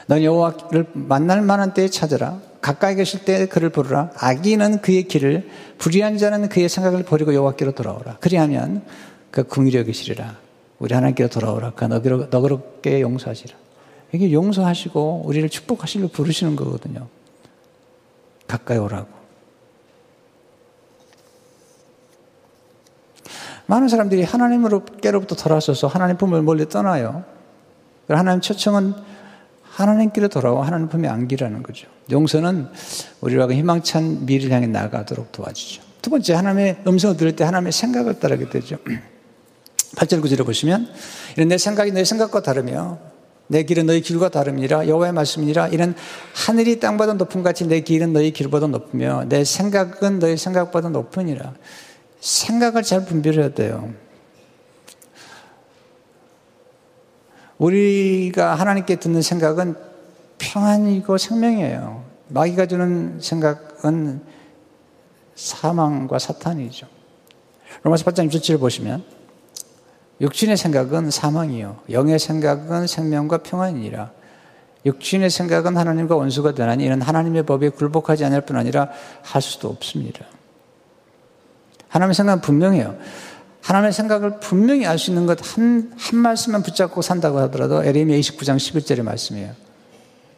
[0.07, 2.54] 넌 여호와를 만날 만한 때에 찾으라.
[2.65, 4.13] 가까이 계실 때 그를 부르라.
[4.17, 8.17] 악인은 그의 길을, 불의한 자는 그의 생각을 버리고 여호와께로 돌아오라.
[8.21, 8.83] 그리하면
[9.31, 10.39] 그 궁일여 계시리라.
[10.79, 11.73] 우리 하나님께로 돌아오라.
[11.73, 13.55] 그 너그러, 너그럽게 용서하시라.
[14.13, 17.09] 이게 용서하시고 우리를 축복하시려 부르시는 거거든요.
[18.49, 19.09] 가까이 오라고.
[23.67, 27.25] 많은 사람들이 하나님으로께로부터 돌아서서 하나님 품을 멀리 떠나요.
[28.09, 28.95] 하나님 초청은
[29.75, 31.89] 하나님께로 돌아와 하나님 품에 안기라는 거죠.
[32.11, 32.69] 용서는
[33.21, 35.83] 우리가 희망찬 미래를 향해 나가도록 도와주죠.
[36.01, 38.77] 두 번째, 하나님의 음성을 들을 때 하나님의 생각을 따르게 되죠.
[39.97, 40.89] 8절 9절을 보시면
[41.37, 42.99] 이런 내 생각이 너 생각과 다르며
[43.47, 45.95] 내 길은 너희 길과 다름이라 여호와의 말씀이니라 이는
[46.35, 51.55] 하늘이 땅보다 높은 같이 내 길은 너희 길보다 높으며 내 생각은 너희 생각보다 높으니라
[52.21, 53.93] 생각을 잘 분별해야 돼요.
[57.65, 59.75] 우리가 하나님께 듣는 생각은
[60.39, 62.05] 평안이고 생명이에요.
[62.29, 64.21] 마귀가 주는 생각은
[65.35, 66.87] 사망과 사탄이죠.
[67.83, 69.05] 로마서 8장 27을 보시면
[70.21, 74.13] 육신의 생각은 사망이요 영의 생각은 생명과 평안이라
[74.87, 78.91] 육신의 생각은 하나님과 원수가 되나니 이는 하나님의 법에 굴복하지 않을 뿐 아니라
[79.23, 80.25] 할 수도 없습니다.
[81.89, 82.97] 하나님의 생각은 분명해요.
[83.65, 88.57] 하나님의 생각을 분명히 알 수 있는 것 한, 한 말씀만 붙잡고 산다고 하더라도 에레미야 29장
[88.57, 89.53] 11절의 말씀이에요.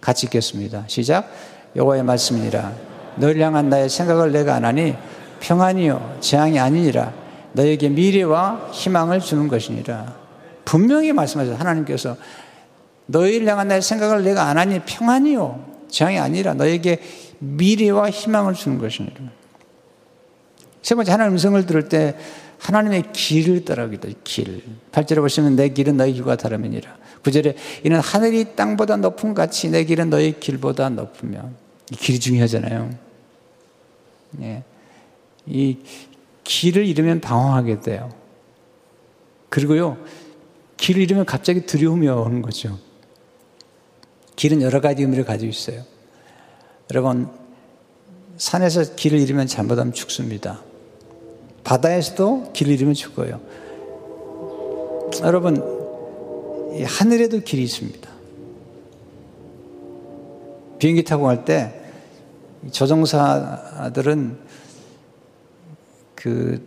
[0.01, 0.85] 같이 읽겠습니다.
[0.87, 1.29] 시작.
[1.75, 2.73] 여호와의 말씀이니라.
[3.17, 4.95] 너를 향한 나의 생각을 내가 안 하니
[5.41, 7.13] 평안이요 재앙이 아니니라.
[7.53, 10.15] 너에게 미래와 희망을 주는 것이니라.
[10.65, 11.59] 분명히 말씀하셨어요.
[11.59, 12.17] 하나님께서
[13.07, 17.01] 너희를 향한 나의 생각을 내가 안 하니 평안이요 재앙이 아니라 너에게
[17.41, 19.17] 미래와 희망을 주는 것이니라.
[20.83, 22.17] 세 번째 하나님 음성을 들을 때
[22.59, 24.63] 하나님의 길을 따라가기도 길.
[24.93, 26.97] 8절에 보시면 내 길은 너희 길과 다름이니라.
[27.23, 31.51] 9절에 이는 하늘이 땅보다 높은 같이 내 길은 너희 길보다 높으며
[31.93, 32.91] 이 길이 중요하잖아요.
[34.43, 34.63] 예.
[35.47, 35.79] 이
[36.45, 38.13] 길을 잃으면 방황하게 돼요.
[39.49, 39.97] 그리고요,
[40.77, 42.79] 길을 잃으면 갑자기 두려움이 오는 거죠.
[44.37, 45.83] 길은 여러 가지 의미를 가지고 있어요.
[46.91, 47.29] 여러분,
[48.37, 50.63] 산에서 길을 잃으면 잘못하면 죽습니다.
[51.67, 53.41] 바다에서도 길을 잃으면 죽어요.
[55.23, 55.57] 여러분,
[56.87, 58.09] 하늘에도 길이 있습니다.
[60.79, 61.75] 비행기 타고 갈때
[62.71, 64.39] 조종사들은
[66.15, 66.65] 그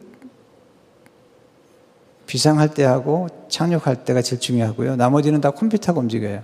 [2.27, 4.97] 비상할 때 하고 착륙할 때가 제일 중요하고요.
[4.97, 6.43] 나머지는 다 컴퓨터가 움직여요.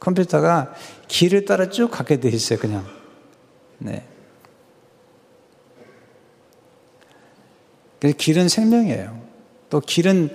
[0.00, 0.72] 컴퓨터가
[1.08, 2.86] 길을 따라 쭉 가게 돼 있어요, 그냥.
[3.76, 3.96] 네.
[3.96, 4.10] 그래서
[8.00, 9.20] 길은 생명이에요.
[9.68, 10.30] 또 길은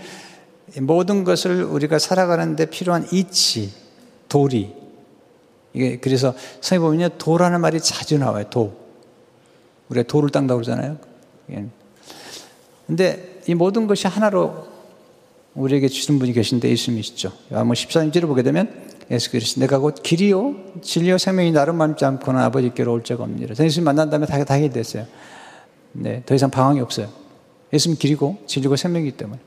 [0.82, 3.74] 모든 것을 우리가 살아가는데 필요한 이치,
[4.30, 4.74] 도리.
[5.74, 8.50] 이게 그래서 성에 보면요, 도라는 말이 자주 나와요.
[8.50, 8.76] 도.
[9.90, 10.98] 우리가 도를 닦다고 그러잖아요.
[12.88, 14.68] 근데 이 모든 것이 하나로
[15.54, 17.32] 우리에게 주신 분이 계신데 예수님이시죠.
[17.52, 22.92] 아마 14절을 보게 되면 예수 그리스도 내가 곧 길이요 진리요 생명이 나를 맘지 않고는 아버지께로
[22.92, 23.56] 올 자가 없느니라.
[23.60, 25.06] 예수님 만난 다음에 다, 다 해결됐어요.
[25.94, 27.25] 네, 더 이상 방황이 없어요.
[27.76, 29.40] 예수님 길이고 진리고 생명이기 때문에.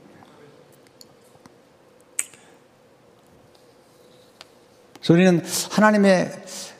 [5.09, 6.31] 우리는 하나님의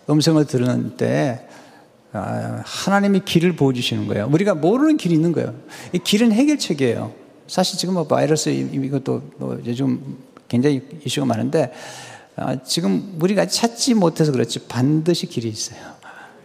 [0.07, 1.47] 음성을 들은 때
[2.12, 4.29] 아, 하나님이 길을 보여주시는 거예요.
[4.31, 5.55] 우리가 모르는 길이 있는 거예요.
[5.93, 7.12] 이 길은 해결책이에요.
[7.47, 11.73] 사실 지금 뭐 바이러스 이것도 뭐 요즘 굉장히 이슈가 많은데
[12.35, 15.79] 아, 지금 우리가 찾지 못해서 그렇지 반드시 길이 있어요.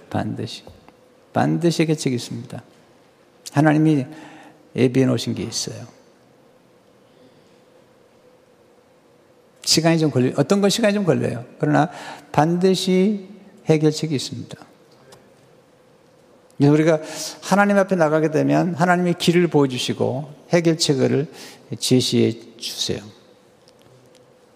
[0.08, 0.62] 반드시.
[1.34, 2.62] 반드시 해결책이 있습니다.
[3.52, 4.06] 하나님이
[4.76, 5.86] 예비해 놓으신 게 있어요.
[9.64, 11.44] 시간이 좀 걸려, 어떤 건 시간이 좀 걸려요.
[11.58, 11.90] 그러나
[12.32, 13.28] 반드시
[13.66, 14.58] 해결책이 있습니다.
[16.60, 17.00] 우리가
[17.40, 21.26] 하나님 앞에 나가게 되면 하나님의 길을 보여주시고 해결책을
[21.78, 23.00] 제시해 주세요.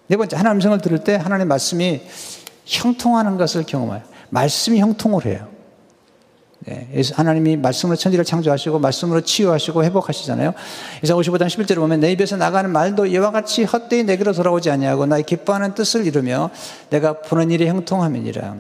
[0.07, 2.03] 네 번째, 하나님 성을 들을 때 하나님 말씀이
[2.65, 4.03] 형통하는 것을 경험해요.
[4.31, 5.58] 말씀이 형통을 해요.
[6.67, 10.55] 네, 하나님이 말씀으로 천지를 창조하시고 말씀으로 치유하시고 회복하시잖아요.
[11.01, 15.23] 그래서 55장 11절에 보면 내 입에서 나가는 말도 이와 같이 헛되이 내게로 돌아오지 아니하고 나의
[15.23, 16.51] 기뻐하는 뜻을 이루며
[16.91, 18.57] 내가 보는 일이 형통함이니라.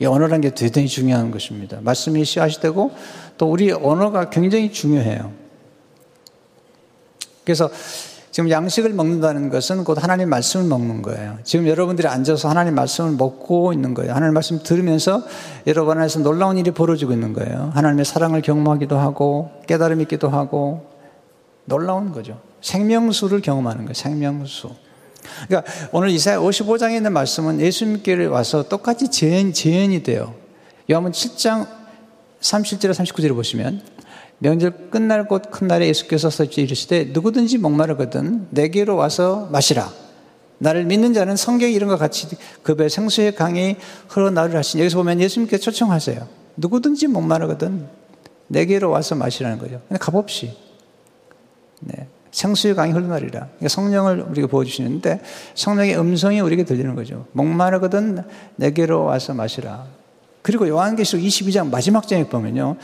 [0.00, 1.78] 이 언어라는 게 대단히 중요한 것입니다.
[1.82, 2.92] 말씀이 씨앗이 되고
[3.36, 5.32] 또 우리 언어가 굉장히 중요해요.
[7.44, 7.68] 그래서
[8.30, 11.38] 지금 양식을 먹는다는 것은 곧 하나님 말씀을 먹는 거예요.
[11.42, 14.12] 지금 여러분들이 앉아서 하나님 말씀을 먹고 있는 거예요.
[14.12, 15.22] 하나님 말씀 들으면서
[15.66, 17.72] 여러분 안에서 놀라운 일이 벌어지고 있는 거예요.
[17.74, 20.86] 하나님의 사랑을 경험하기도 하고 깨달음 있기도 하고
[21.64, 22.40] 놀라운 거죠.
[22.60, 23.94] 생명수를 경험하는 거예요.
[23.94, 24.70] 생명수.
[25.48, 30.34] 그러니까 오늘 이사야 55장에 있는 말씀은 예수님께 와서 똑같이 재현, 재현이 돼요.
[30.90, 31.66] 요한은 7장
[32.40, 33.82] 37절 39절을 보시면
[34.40, 39.90] 명절 끝날 곧 큰 날에 예수께서 서지 이르시되 누구든지 목마르거든 내게로 와서 마시라.
[40.58, 42.28] 나를 믿는 자는 성경 것 같이
[42.62, 43.76] 그배 생수의 강이
[44.08, 46.26] 흘러나를 하신 여기서 보면 예수님께 초청하세요.
[46.56, 47.86] 누구든지 목마르거든
[48.48, 49.80] 내게로 와서 마시라는 거죠.
[49.88, 50.54] 근데 값없이.
[51.80, 52.06] 네.
[52.30, 53.48] 생수의 강이 흘러나리라.
[53.56, 55.20] 그러니까 성령을 우리가 보여주시는데
[55.54, 57.26] 성령의 음성이 우리에게 들리는 거죠.
[57.32, 58.22] 목마르거든
[58.56, 59.86] 내게로 와서 마시라.
[60.42, 62.76] 그리고 요한계시록 22장 마지막 장에 보면요.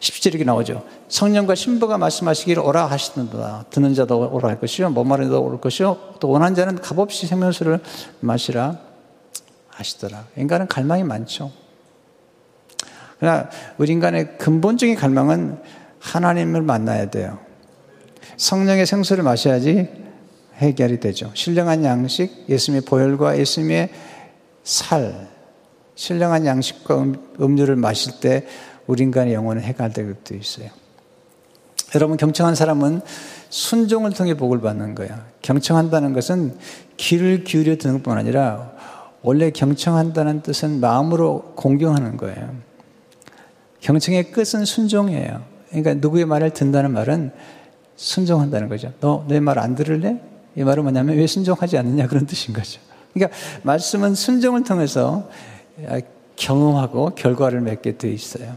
[0.00, 0.84] 10절 이렇게 나오죠.
[1.08, 3.66] 성령과 신부가 말씀하시기를 오라 하시는도다.
[3.70, 4.90] 듣는 자도 오라 할 것이요.
[4.90, 6.14] 목마른 자도 올 것이요.
[6.20, 7.80] 또 원한 자는 값없이 생명수를
[8.20, 8.78] 마시라
[9.68, 10.26] 하시더라.
[10.36, 11.50] 인간은 갈망이 많죠.
[13.18, 15.60] 그러나 우리 인간의 근본적인 갈망은
[15.98, 17.38] 하나님을 만나야 돼요.
[18.36, 19.88] 성령의 생수를 마셔야지
[20.58, 21.30] 해결이 되죠.
[21.34, 23.90] 신령한 양식, 예수님의 보혈과 예수님의
[24.62, 25.28] 살,
[25.94, 28.46] 신령한 양식과 음, 음료를 마실 때
[28.88, 30.70] 우리 인간의 영혼은 해갈될 것도 있어요.
[31.94, 33.00] 여러분, 경청한 사람은
[33.50, 35.24] 순종을 통해 복을 받는 거야.
[35.42, 36.58] 경청한다는 것은
[36.96, 38.72] 귀를 기울여 듣는 뿐 아니라
[39.22, 42.54] 원래 경청한다는 뜻은 마음으로 공경하는 거예요.
[43.80, 45.42] 경청의 끝은 순종이에요.
[45.68, 47.30] 그러니까 누구의 말을 듣는다는 말은
[47.96, 48.92] 순종한다는 거죠.
[49.00, 50.20] 너 내 말 안 들을래?
[50.56, 52.80] 이 말은 뭐냐면 왜 순종하지 않느냐 그런 뜻인 거죠.
[53.12, 55.28] 그러니까 말씀은 순종을 통해서
[56.36, 58.54] 경험하고 결과를 맺게 돼 있어요.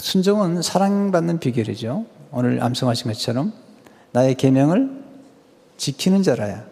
[0.00, 2.06] 순종은 사랑받는 비결이죠.
[2.32, 3.52] 오늘 암송하신 것처럼
[4.12, 4.90] 나의 계명을
[5.76, 6.64] 지키는 자라야.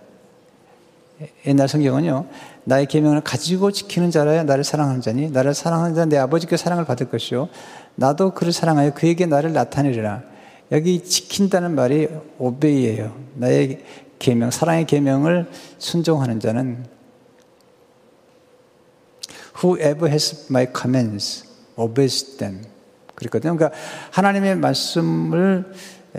[1.47, 2.27] 옛날 성경은요.
[2.65, 7.11] 나의 계명을 가지고 지키는 자라야 나를 사랑하는 자니 나를 사랑하는 자는 내 아버지께 사랑을 받을
[7.11, 7.49] 것이요
[7.97, 10.23] 나도 그를 사랑하여 그에게 나를 나타내리라.
[10.71, 13.15] 여기 지킨다는 말이 오베이예요.
[13.35, 13.85] 나의
[14.19, 16.87] 계명, 사랑의 계명을 순종하는 자는
[19.63, 21.45] whoever has my commands
[21.77, 22.72] obeys them.
[23.29, 23.57] 그랬거든요.
[23.57, 23.79] 그러니까
[24.11, 25.73] 하나님의 말씀을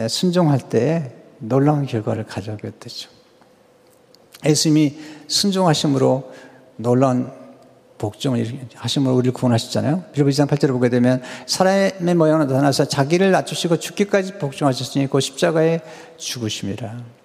[0.10, 3.10] 순종할 때 놀라운 결과를 가져오게 되죠.
[4.46, 6.32] 예수님이 순종하심으로
[6.78, 7.32] 놀라운
[7.98, 10.06] 복종을 하심으로 우리를 구원하셨잖아요.
[10.12, 15.80] 빌보 2장 8절을 보게 되면 사람의 모양으로 나타나서 자기를 낮추시고 죽기까지 복종하셨으니 그 십자가에
[16.18, 17.23] 죽으심이라.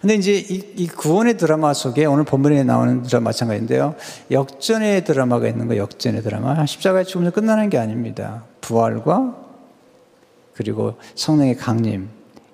[0.00, 3.94] 근데 이제 이, 이, 구원의 드라마 속에 오늘 본문에 나오는 드라마 마찬가지인데요.
[4.30, 6.66] 역전의 드라마가 있는 거 역전의 드라마.
[6.66, 8.44] 십자가의 죽음에서 끝나는 게 아닙니다.
[8.60, 9.34] 부활과
[10.54, 12.08] 그리고 성령의 강림,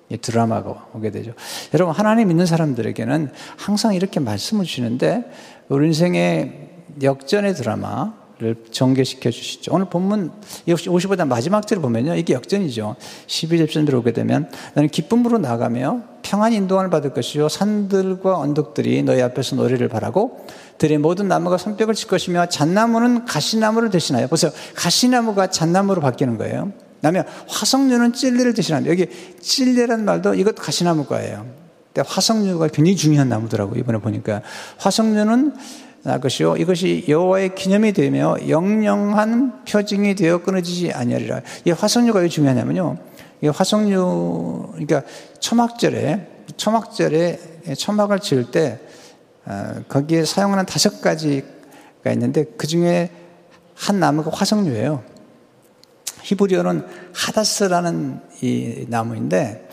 [0.09, 1.33] 이 드라마가 오게 되죠.
[1.73, 5.29] 여러분, 하나님 믿는 사람들에게는 항상 이렇게 말씀을 주시는데,
[5.69, 6.69] 우리 인생의
[7.01, 9.71] 역전의 드라마 를 전개시켜 주시죠.
[9.71, 10.31] 오늘 본문
[10.65, 12.15] 55장 마지막 절을 보면요.
[12.15, 12.95] 이게 역전이죠.
[13.27, 17.49] 12절쯤 오게 되면, 나는 기쁨으로 나가며 평안 인도함을 받을 것이요.
[17.49, 20.43] 산들과 언덕들이 너희 앞에서 노래를 바라고,
[20.79, 24.25] 들의 모든 나무가 손뼉을 칠 것이며, 잣나무는 가시나무를 대신하여.
[24.25, 24.51] 보세요.
[24.73, 26.73] 가시나무가 잣나무로 바뀌는 거예요.
[26.95, 28.91] 그다음에 화석류는 찔레를 대신합니다.
[28.91, 29.07] 여기
[29.39, 31.45] 찔레라는 말도 이것도 가시나무과예요.
[31.93, 33.79] 근데 화석류가 굉장히 중요한 나무더라고요.
[33.79, 34.41] 이번에 보니까
[34.77, 35.53] 화석류는
[36.03, 41.41] 것이요 이것이 여호와의 기념이 되며 영영한 표징이 되어 끊어지지 아니하리라.
[41.65, 42.97] 이 화석류가 왜 중요하냐면요.
[43.43, 45.03] 이 화석류 그러니까
[45.39, 47.39] 초막절에 초막절에
[47.77, 48.79] 초막을 지을 때
[49.45, 53.09] 어, 거기에 사용하는 다섯 가지가 있는데 그 중에
[53.75, 55.03] 한 나무가 화석류예요.
[56.23, 59.69] 히브리어는 하다스라는 이 나무인데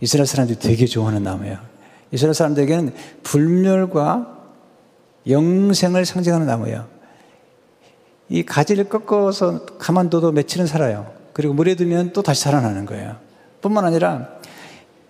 [0.00, 1.58] 이스라엘 사람들이 되게 좋아하는 나무예요.
[2.12, 4.39] 이스라엘 사람들에게는 불멸과
[5.28, 6.86] 영생을 상징하는 나무예요.
[8.28, 11.12] 이 가지를 꺾어서 가만둬도 며칠은 살아요.
[11.32, 13.16] 그리고 물에 두면 또 다시 살아나는 거예요.
[13.60, 14.28] 뿐만 아니라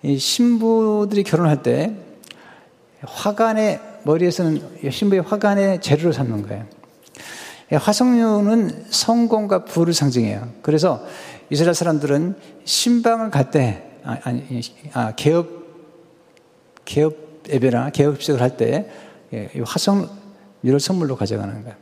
[0.03, 1.93] 이 신부들이 결혼할 때
[3.03, 6.65] 화관의 머리에서는 신부의 화관의 재료로 삼는 거예요.
[7.71, 10.49] 예, 화석류는 성공과 부를 상징해요.
[10.61, 11.05] 그래서
[11.49, 14.61] 이스라엘 사람들은 신방을 갈 때, 아, 아니,
[14.93, 15.47] 아, 개업,
[16.85, 17.15] 개업
[17.49, 18.89] 예배나 개업 식을 할 때,
[19.33, 21.75] 예, 화석류를 선물로 가져가는 거예요.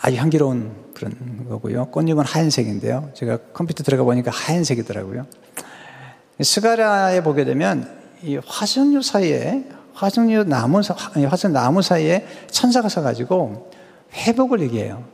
[0.00, 1.86] 아주 향기로운 그런 거고요.
[1.86, 3.10] 꽃잎은 하얀색인데요.
[3.14, 5.26] 제가 컴퓨터 들어가 보니까 하얀색이더라고요.
[6.40, 9.64] 스가랴에 보게 되면 이 화석류 사이에
[9.94, 10.80] 화석류 나무,
[11.28, 13.70] 화석 나무 사이에 천사가 서가지고
[14.12, 15.04] 회복을 얘기해요.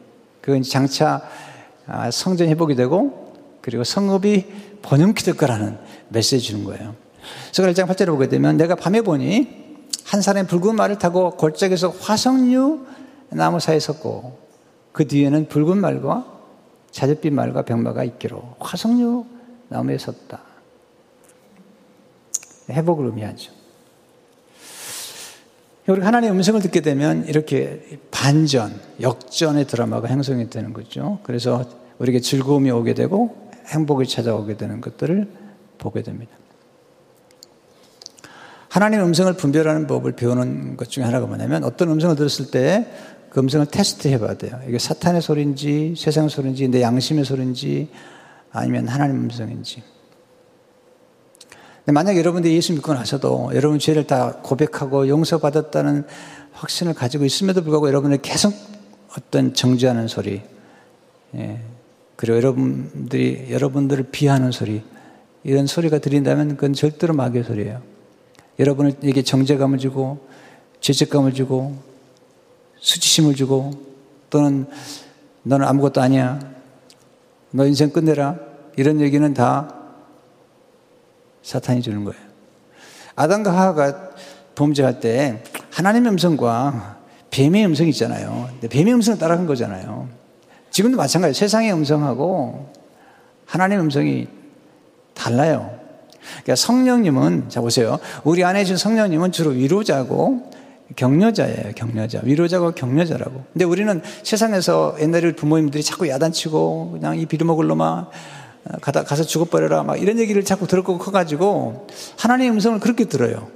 [0.42, 1.22] 그 장차
[1.86, 5.78] 아, 성전 회복이 되고 그리고 성읍이 번영키 될 거라는
[6.10, 6.94] 메시지 주는 거예요.
[7.52, 9.64] 그래서 1장 8절에 보게 되면 내가 밤에 보니
[10.04, 12.86] 한 사람이 붉은 말을 타고 골짜기에서 화석류
[13.30, 14.38] 나무 사이에 섰고
[14.92, 16.24] 그 뒤에는 붉은 말과
[16.92, 19.26] 자줏빛 말과 병마가 있기로 화석류
[19.68, 20.40] 나무에 섰다.
[22.70, 23.52] 회복을 의미하죠.
[25.86, 31.18] 우리가 하나님의 음성을 듣게 되면 이렇게 반전, 역전의 드라마가 형성이 되는 거죠.
[31.24, 35.28] 그래서 우리에게 즐거움이 오게 되고 행복이 찾아오게 되는 것들을
[35.78, 36.32] 보게 됩니다.
[38.74, 42.86] 하나님의 음성을 분별하는 법을 배우는 것 중에 하나가 뭐냐면 어떤 음성을 들었을 때
[43.34, 44.60] 그 음성을 테스트 해 봐야 돼요.
[44.68, 47.88] 이게 사탄의 소리인지 세상 소리인지 내 양심의 소리인지
[48.52, 49.82] 아니면 하나님 음성인지.
[51.86, 56.06] 만약 여러분들이 예수 믿고 나서도 여러분 죄를 다 고백하고 용서받았다는
[56.52, 58.54] 확신을 가지고 있음에도 불구하고 여러분을 계속
[59.18, 60.40] 어떤 정죄하는 소리,
[61.34, 61.60] 예.
[62.14, 64.84] 그리고 여러분들이 여러분들을 비하는 소리,
[65.42, 67.82] 이런 소리가 들린다면 그건 절대로 마귀의 소리예요.
[68.58, 70.26] 여러분에게 정죄감을 주고,
[70.80, 71.76] 죄책감을 주고,
[72.78, 73.70] 수치심을 주고,
[74.30, 74.66] 또는
[75.42, 76.40] 너는 아무것도 아니야.
[77.50, 78.36] 너 인생 끝내라.
[78.76, 79.72] 이런 얘기는 다
[81.42, 82.20] 사탄이 주는 거예요.
[83.14, 84.10] 아담과 하하가
[84.54, 86.98] 범죄할 때 하나님의 음성과
[87.30, 88.48] 뱀의 음성이 있잖아요.
[88.68, 90.08] 뱀의 음성을 따라간 거잖아요.
[90.70, 91.34] 지금도 마찬가지예요.
[91.34, 92.72] 세상의 음성하고
[93.46, 94.28] 하나님의 음성이
[95.14, 95.78] 달라요.
[96.42, 97.98] 그러니까 성령님은, 자 보세요.
[98.24, 100.50] 우리 안에 있는 성령님은 주로 위로자고
[100.96, 102.20] 격려자예요, 격려자.
[102.22, 103.44] 위로자고 격려자라고.
[103.52, 108.10] 근데 우리는 세상에서 옛날에 부모님들이 자꾸 야단치고 그냥 이 비리먹을 놈아
[108.80, 111.86] 가다, 가서 죽어버려라 막 이런 얘기를 자꾸 들었고 커가지고
[112.18, 113.48] 하나님의 음성을 그렇게 들어요.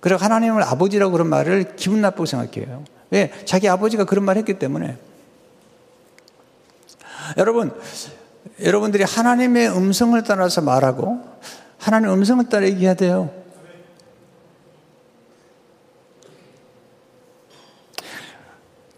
[0.00, 2.84] 그리고 하나님을 아버지라고 그런 말을 기분 나쁘게 생각해요.
[3.10, 3.30] 왜?
[3.44, 4.96] 자기 아버지가 그런 말 했기 때문에.
[7.36, 7.72] 여러분,
[8.62, 11.20] 여러분들이 하나님의 음성을 따라서 말하고
[11.78, 13.30] 하나님의 음성을 따라 얘기해야 돼요.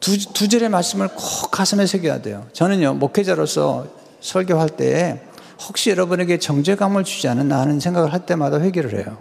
[0.00, 2.48] 두, 두 절의 말씀을 꼭 가슴에 새겨야 돼요.
[2.52, 3.86] 저는요, 목회자로서
[4.20, 5.22] 설교할 때
[5.68, 9.18] 혹시 여러분에게 정죄감을 주지 않았나 하는 생각을 할 때마다 회개를 해요.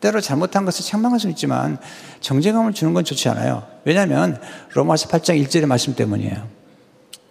[0.00, 1.78] 때로 잘못한 것을 책망할 수 있지만
[2.20, 3.66] 정죄감을 주는 건 좋지 않아요.
[3.84, 4.40] 왜냐하면
[4.74, 6.48] 로마서 8장 1절의 말씀 때문이에요.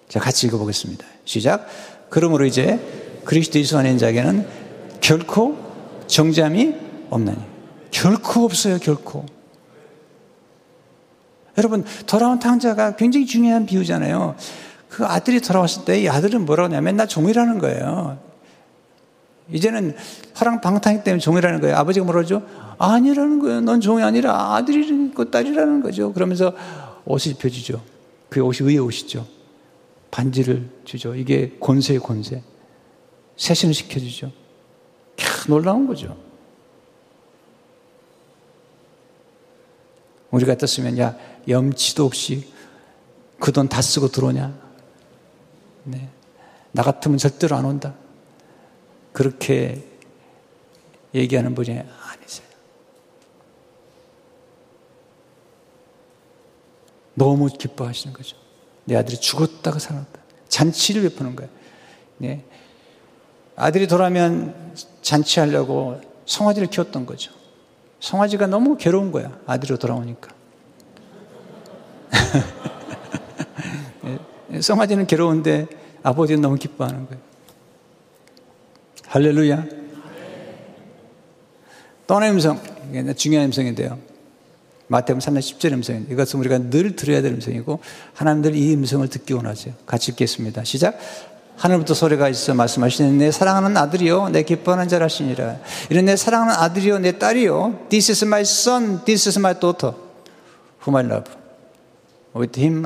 [0.09, 1.05] 자, 같이 읽어보겠습니다.
[1.23, 1.67] 시작.
[2.11, 2.77] 그러므로 이제
[3.23, 4.45] 그리스도 예수 안에 있는 자에게는
[4.99, 5.57] 결코
[6.07, 6.75] 정죄함이
[7.09, 7.39] 없나니.
[7.89, 9.25] 결코 없어요, 결코.
[11.57, 14.35] 여러분, 돌아온 탕자가 굉장히 중요한 비유잖아요.
[14.89, 18.19] 그 아들이 돌아왔을 때 이 아들은 뭐라고 하냐면 맨날 종이라는 거예요.
[19.49, 19.95] 이제는
[20.33, 21.77] 화랑방탕이 때문에 종이라는 거예요.
[21.77, 22.43] 아버지가 뭐라죠?
[22.77, 23.61] 아니라는 거예요.
[23.61, 26.11] 넌 종이 아니라 아들이고 딸이라는 거죠.
[26.11, 26.53] 그러면서
[27.05, 27.81] 옷을 입혀주죠.
[28.29, 29.25] 그 옷이 의의 옷이죠.
[30.11, 31.15] 반지를 주죠.
[31.15, 32.43] 이게 권세의 권세.
[33.37, 34.31] 세신을 시켜주죠.
[35.17, 36.17] 캬, 놀라운 거죠.
[40.29, 42.47] 우리 같았으면, 야, 염치도 없이
[43.39, 44.53] 그 돈 다 쓰고 들어오냐?
[45.85, 46.09] 네.
[46.71, 47.95] 나 같으면 절대로 안 온다.
[49.11, 49.83] 그렇게
[51.13, 52.47] 얘기하는 분이 아니세요.
[57.13, 58.37] 너무 기뻐하시는 거죠.
[58.85, 60.19] 내 아들이 죽었다가 살았다.
[60.49, 61.51] 잔치를 베푸는 거예요.
[62.17, 62.43] 네.
[63.55, 67.31] 아들이 돌아오면 잔치하려고 송아지를 키웠던 거죠.
[67.99, 69.37] 송아지가 너무 괴로운 거야.
[69.45, 70.33] 아들이 돌아오니까.
[74.49, 74.61] 네.
[74.61, 75.67] 송아지는 괴로운데
[76.03, 77.21] 아버지는 너무 기뻐하는 거예요.
[79.07, 79.65] 할렐루야.
[82.07, 82.59] 또 하나의 음성.
[83.15, 84.10] 중요한 음성인데요.
[84.91, 86.13] 마태복음 3장 10절 음성입니다.
[86.13, 87.79] 이것은 우리가 늘 들어야 될 음성이고
[88.13, 89.73] 하나님들 이 음성을 듣기 원하세요.
[89.85, 90.65] 같이 읽겠습니다.
[90.65, 90.99] 시작.
[91.55, 95.59] 하늘부터 소리가 있어 말씀하시는 내 사랑하는 아들이요 내 기뻐하는 자라시니라.
[95.89, 99.95] 이런 내 사랑하는 아들이요 내 딸이요 This is my son, this is my daughter
[100.85, 101.31] whom I love.
[102.35, 102.85] With him,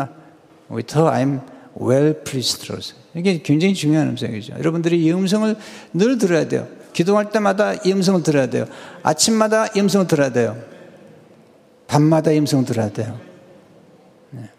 [0.69, 1.39] with her I'm
[1.79, 2.71] well pleased.
[3.15, 4.53] 이게 굉장히 중요한 음성이죠.
[4.59, 5.55] 여러분들이 이 음성을
[5.93, 6.67] 늘 들어야 돼요.
[6.93, 8.67] 기도할 때마다 이 음성을 들어야 돼요.
[9.01, 10.74] 아침마다 이 음성을 들어야 돼요.
[11.87, 13.19] 밤마다 이 음성을 들어야 돼요.
[14.31, 14.49] 네.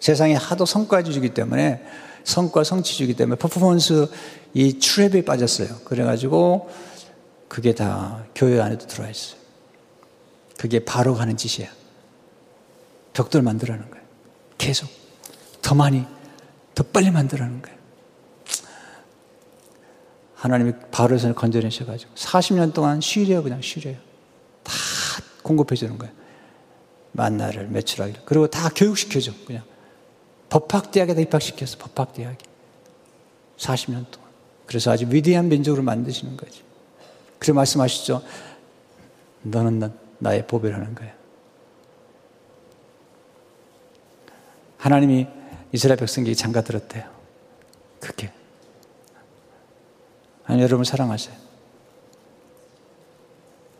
[0.00, 1.82] 세상에 하도 성과 주기 때문에
[2.24, 4.08] 성과 성취 주기 때문에 퍼포먼스
[4.54, 5.80] 이 트랩에 빠졌어요.
[5.84, 6.70] 그래가지고
[7.48, 9.38] 그게 다 교회 안에도 들어와 있어요.
[10.58, 11.70] 그게 바로 가는 짓이야.
[13.14, 14.04] 벽돌 만들라는 거예요.
[14.58, 14.88] 계속.
[15.62, 16.04] 더 많이,
[16.74, 17.78] 더 빨리 만들라는 거예요.
[20.34, 23.96] 하나님이 바로에서 건져내셔가지고 40년 동안 쉬래요, 그냥 쉬래요.
[25.48, 26.14] 다 공급해 주는 거예요.
[27.12, 28.22] 만나를 매출하기를.
[28.26, 29.64] 그리고 다 교육시켜줘, 그냥.
[30.50, 32.36] 법학대학에다 입학시켰어, 법학대학에.
[33.56, 34.28] 40년 동안.
[34.66, 36.62] 그래서 아주 위대한 민족으로 만드시는 거지.
[37.38, 38.22] 그래 말씀하시죠.
[39.42, 41.14] 너는 나, 나의 보배라는 거야.
[44.76, 45.26] 하나님이
[45.72, 47.10] 이스라엘 백성에게 장가 들었대요.
[48.00, 48.30] 그게.
[50.44, 51.34] 하나님 여러분 사랑하세요.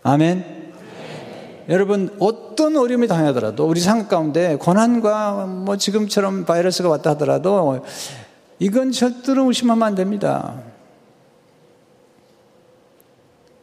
[0.03, 0.58] 아멘.
[1.69, 1.75] 네.
[1.75, 7.85] 여러분 어떤 어려움이 당하더라도 우리 삶 가운데 고난과 뭐 지금처럼 바이러스가 왔다 하더라도
[8.59, 10.63] 이건 절대로 의심하면 안 됩니다.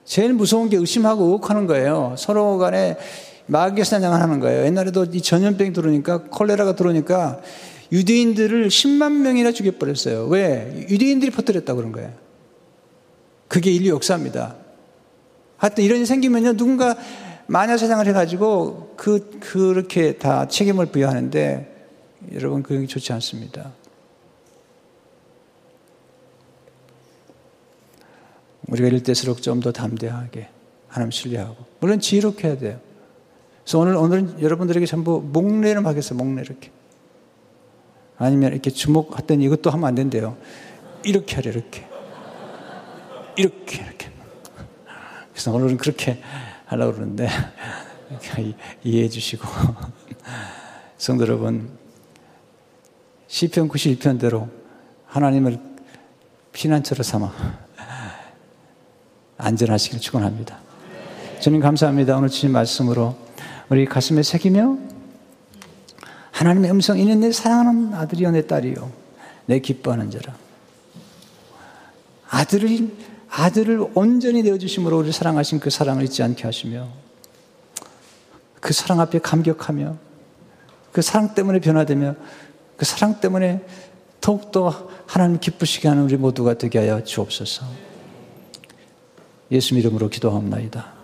[0.05, 2.15] 제일 무서운 게 의심하고 의혹하는 거예요.
[2.17, 2.95] 서로 간에
[3.47, 4.65] 마귀 사냥을 하는 거예요.
[4.65, 7.41] 옛날에도 이 전염병이 들어오니까 콜레라가 들어오니까
[7.91, 10.27] 유대인들을 10만 명이나 죽여버렸어요.
[10.27, 10.85] 왜?
[10.89, 12.11] 유대인들이 퍼뜨렸다 그런 거예요.
[13.47, 14.55] 그게 인류 역사입니다.
[15.57, 16.95] 하여튼 이런 일이 생기면요, 누군가
[17.47, 21.73] 마녀 사냥을 해가지고 그, 그렇게 다 책임을 부여하는데
[22.33, 23.71] 여러분, 그게 좋지 않습니다.
[28.67, 30.49] 우리가 이럴 때일수록 좀 더 담대하게
[30.87, 32.79] 하나님 신뢰하고 물론 지혜롭게 해야 돼요.
[33.63, 36.17] 그래서 오늘 오늘은 여러분들에게 전부 목례를 하겠어요.
[36.17, 36.71] 목례 이렇게.
[38.17, 40.37] 아니면 이렇게 주목했더니 이것도 하면 안 된대요.
[41.03, 41.85] 이렇게 하래, 이렇게.
[43.35, 44.09] 이렇게, 이렇게.
[45.31, 46.21] 그래서 오늘은 그렇게
[46.65, 47.27] 하려고 그러는데,
[48.83, 49.45] 이해해 주시고.
[50.97, 51.69] 성도 여러분,
[53.27, 54.49] 시편 91편대로
[55.07, 55.59] 하나님을
[56.53, 57.31] 피난처로 삼아
[59.37, 60.57] 안전하시길 축원합니다.
[61.39, 62.17] 주님 감사합니다.
[62.17, 63.15] 오늘 주신 말씀으로
[63.69, 64.77] 우리 가슴에 새기며
[66.31, 68.91] 하나님의 음성 이는 내 사랑하는 아들이요 내 딸이요
[69.45, 70.35] 내 기뻐하는 자라.
[72.29, 72.89] 아들을
[73.37, 76.87] 아들을 온전히 내어 주심으로 우리 사랑하신 그 사랑을 잊지 않게 하시며
[78.61, 79.97] 그 사랑 앞에 감격하며
[80.93, 82.15] 그 사랑 때문에 변화되며
[82.77, 83.65] 그 사랑 때문에
[84.21, 87.65] 더욱더 하나님 기쁘시게 하는 우리 모두가 되게 하여 주옵소서.
[89.51, 90.94] 예수 이름으로 기도합니다.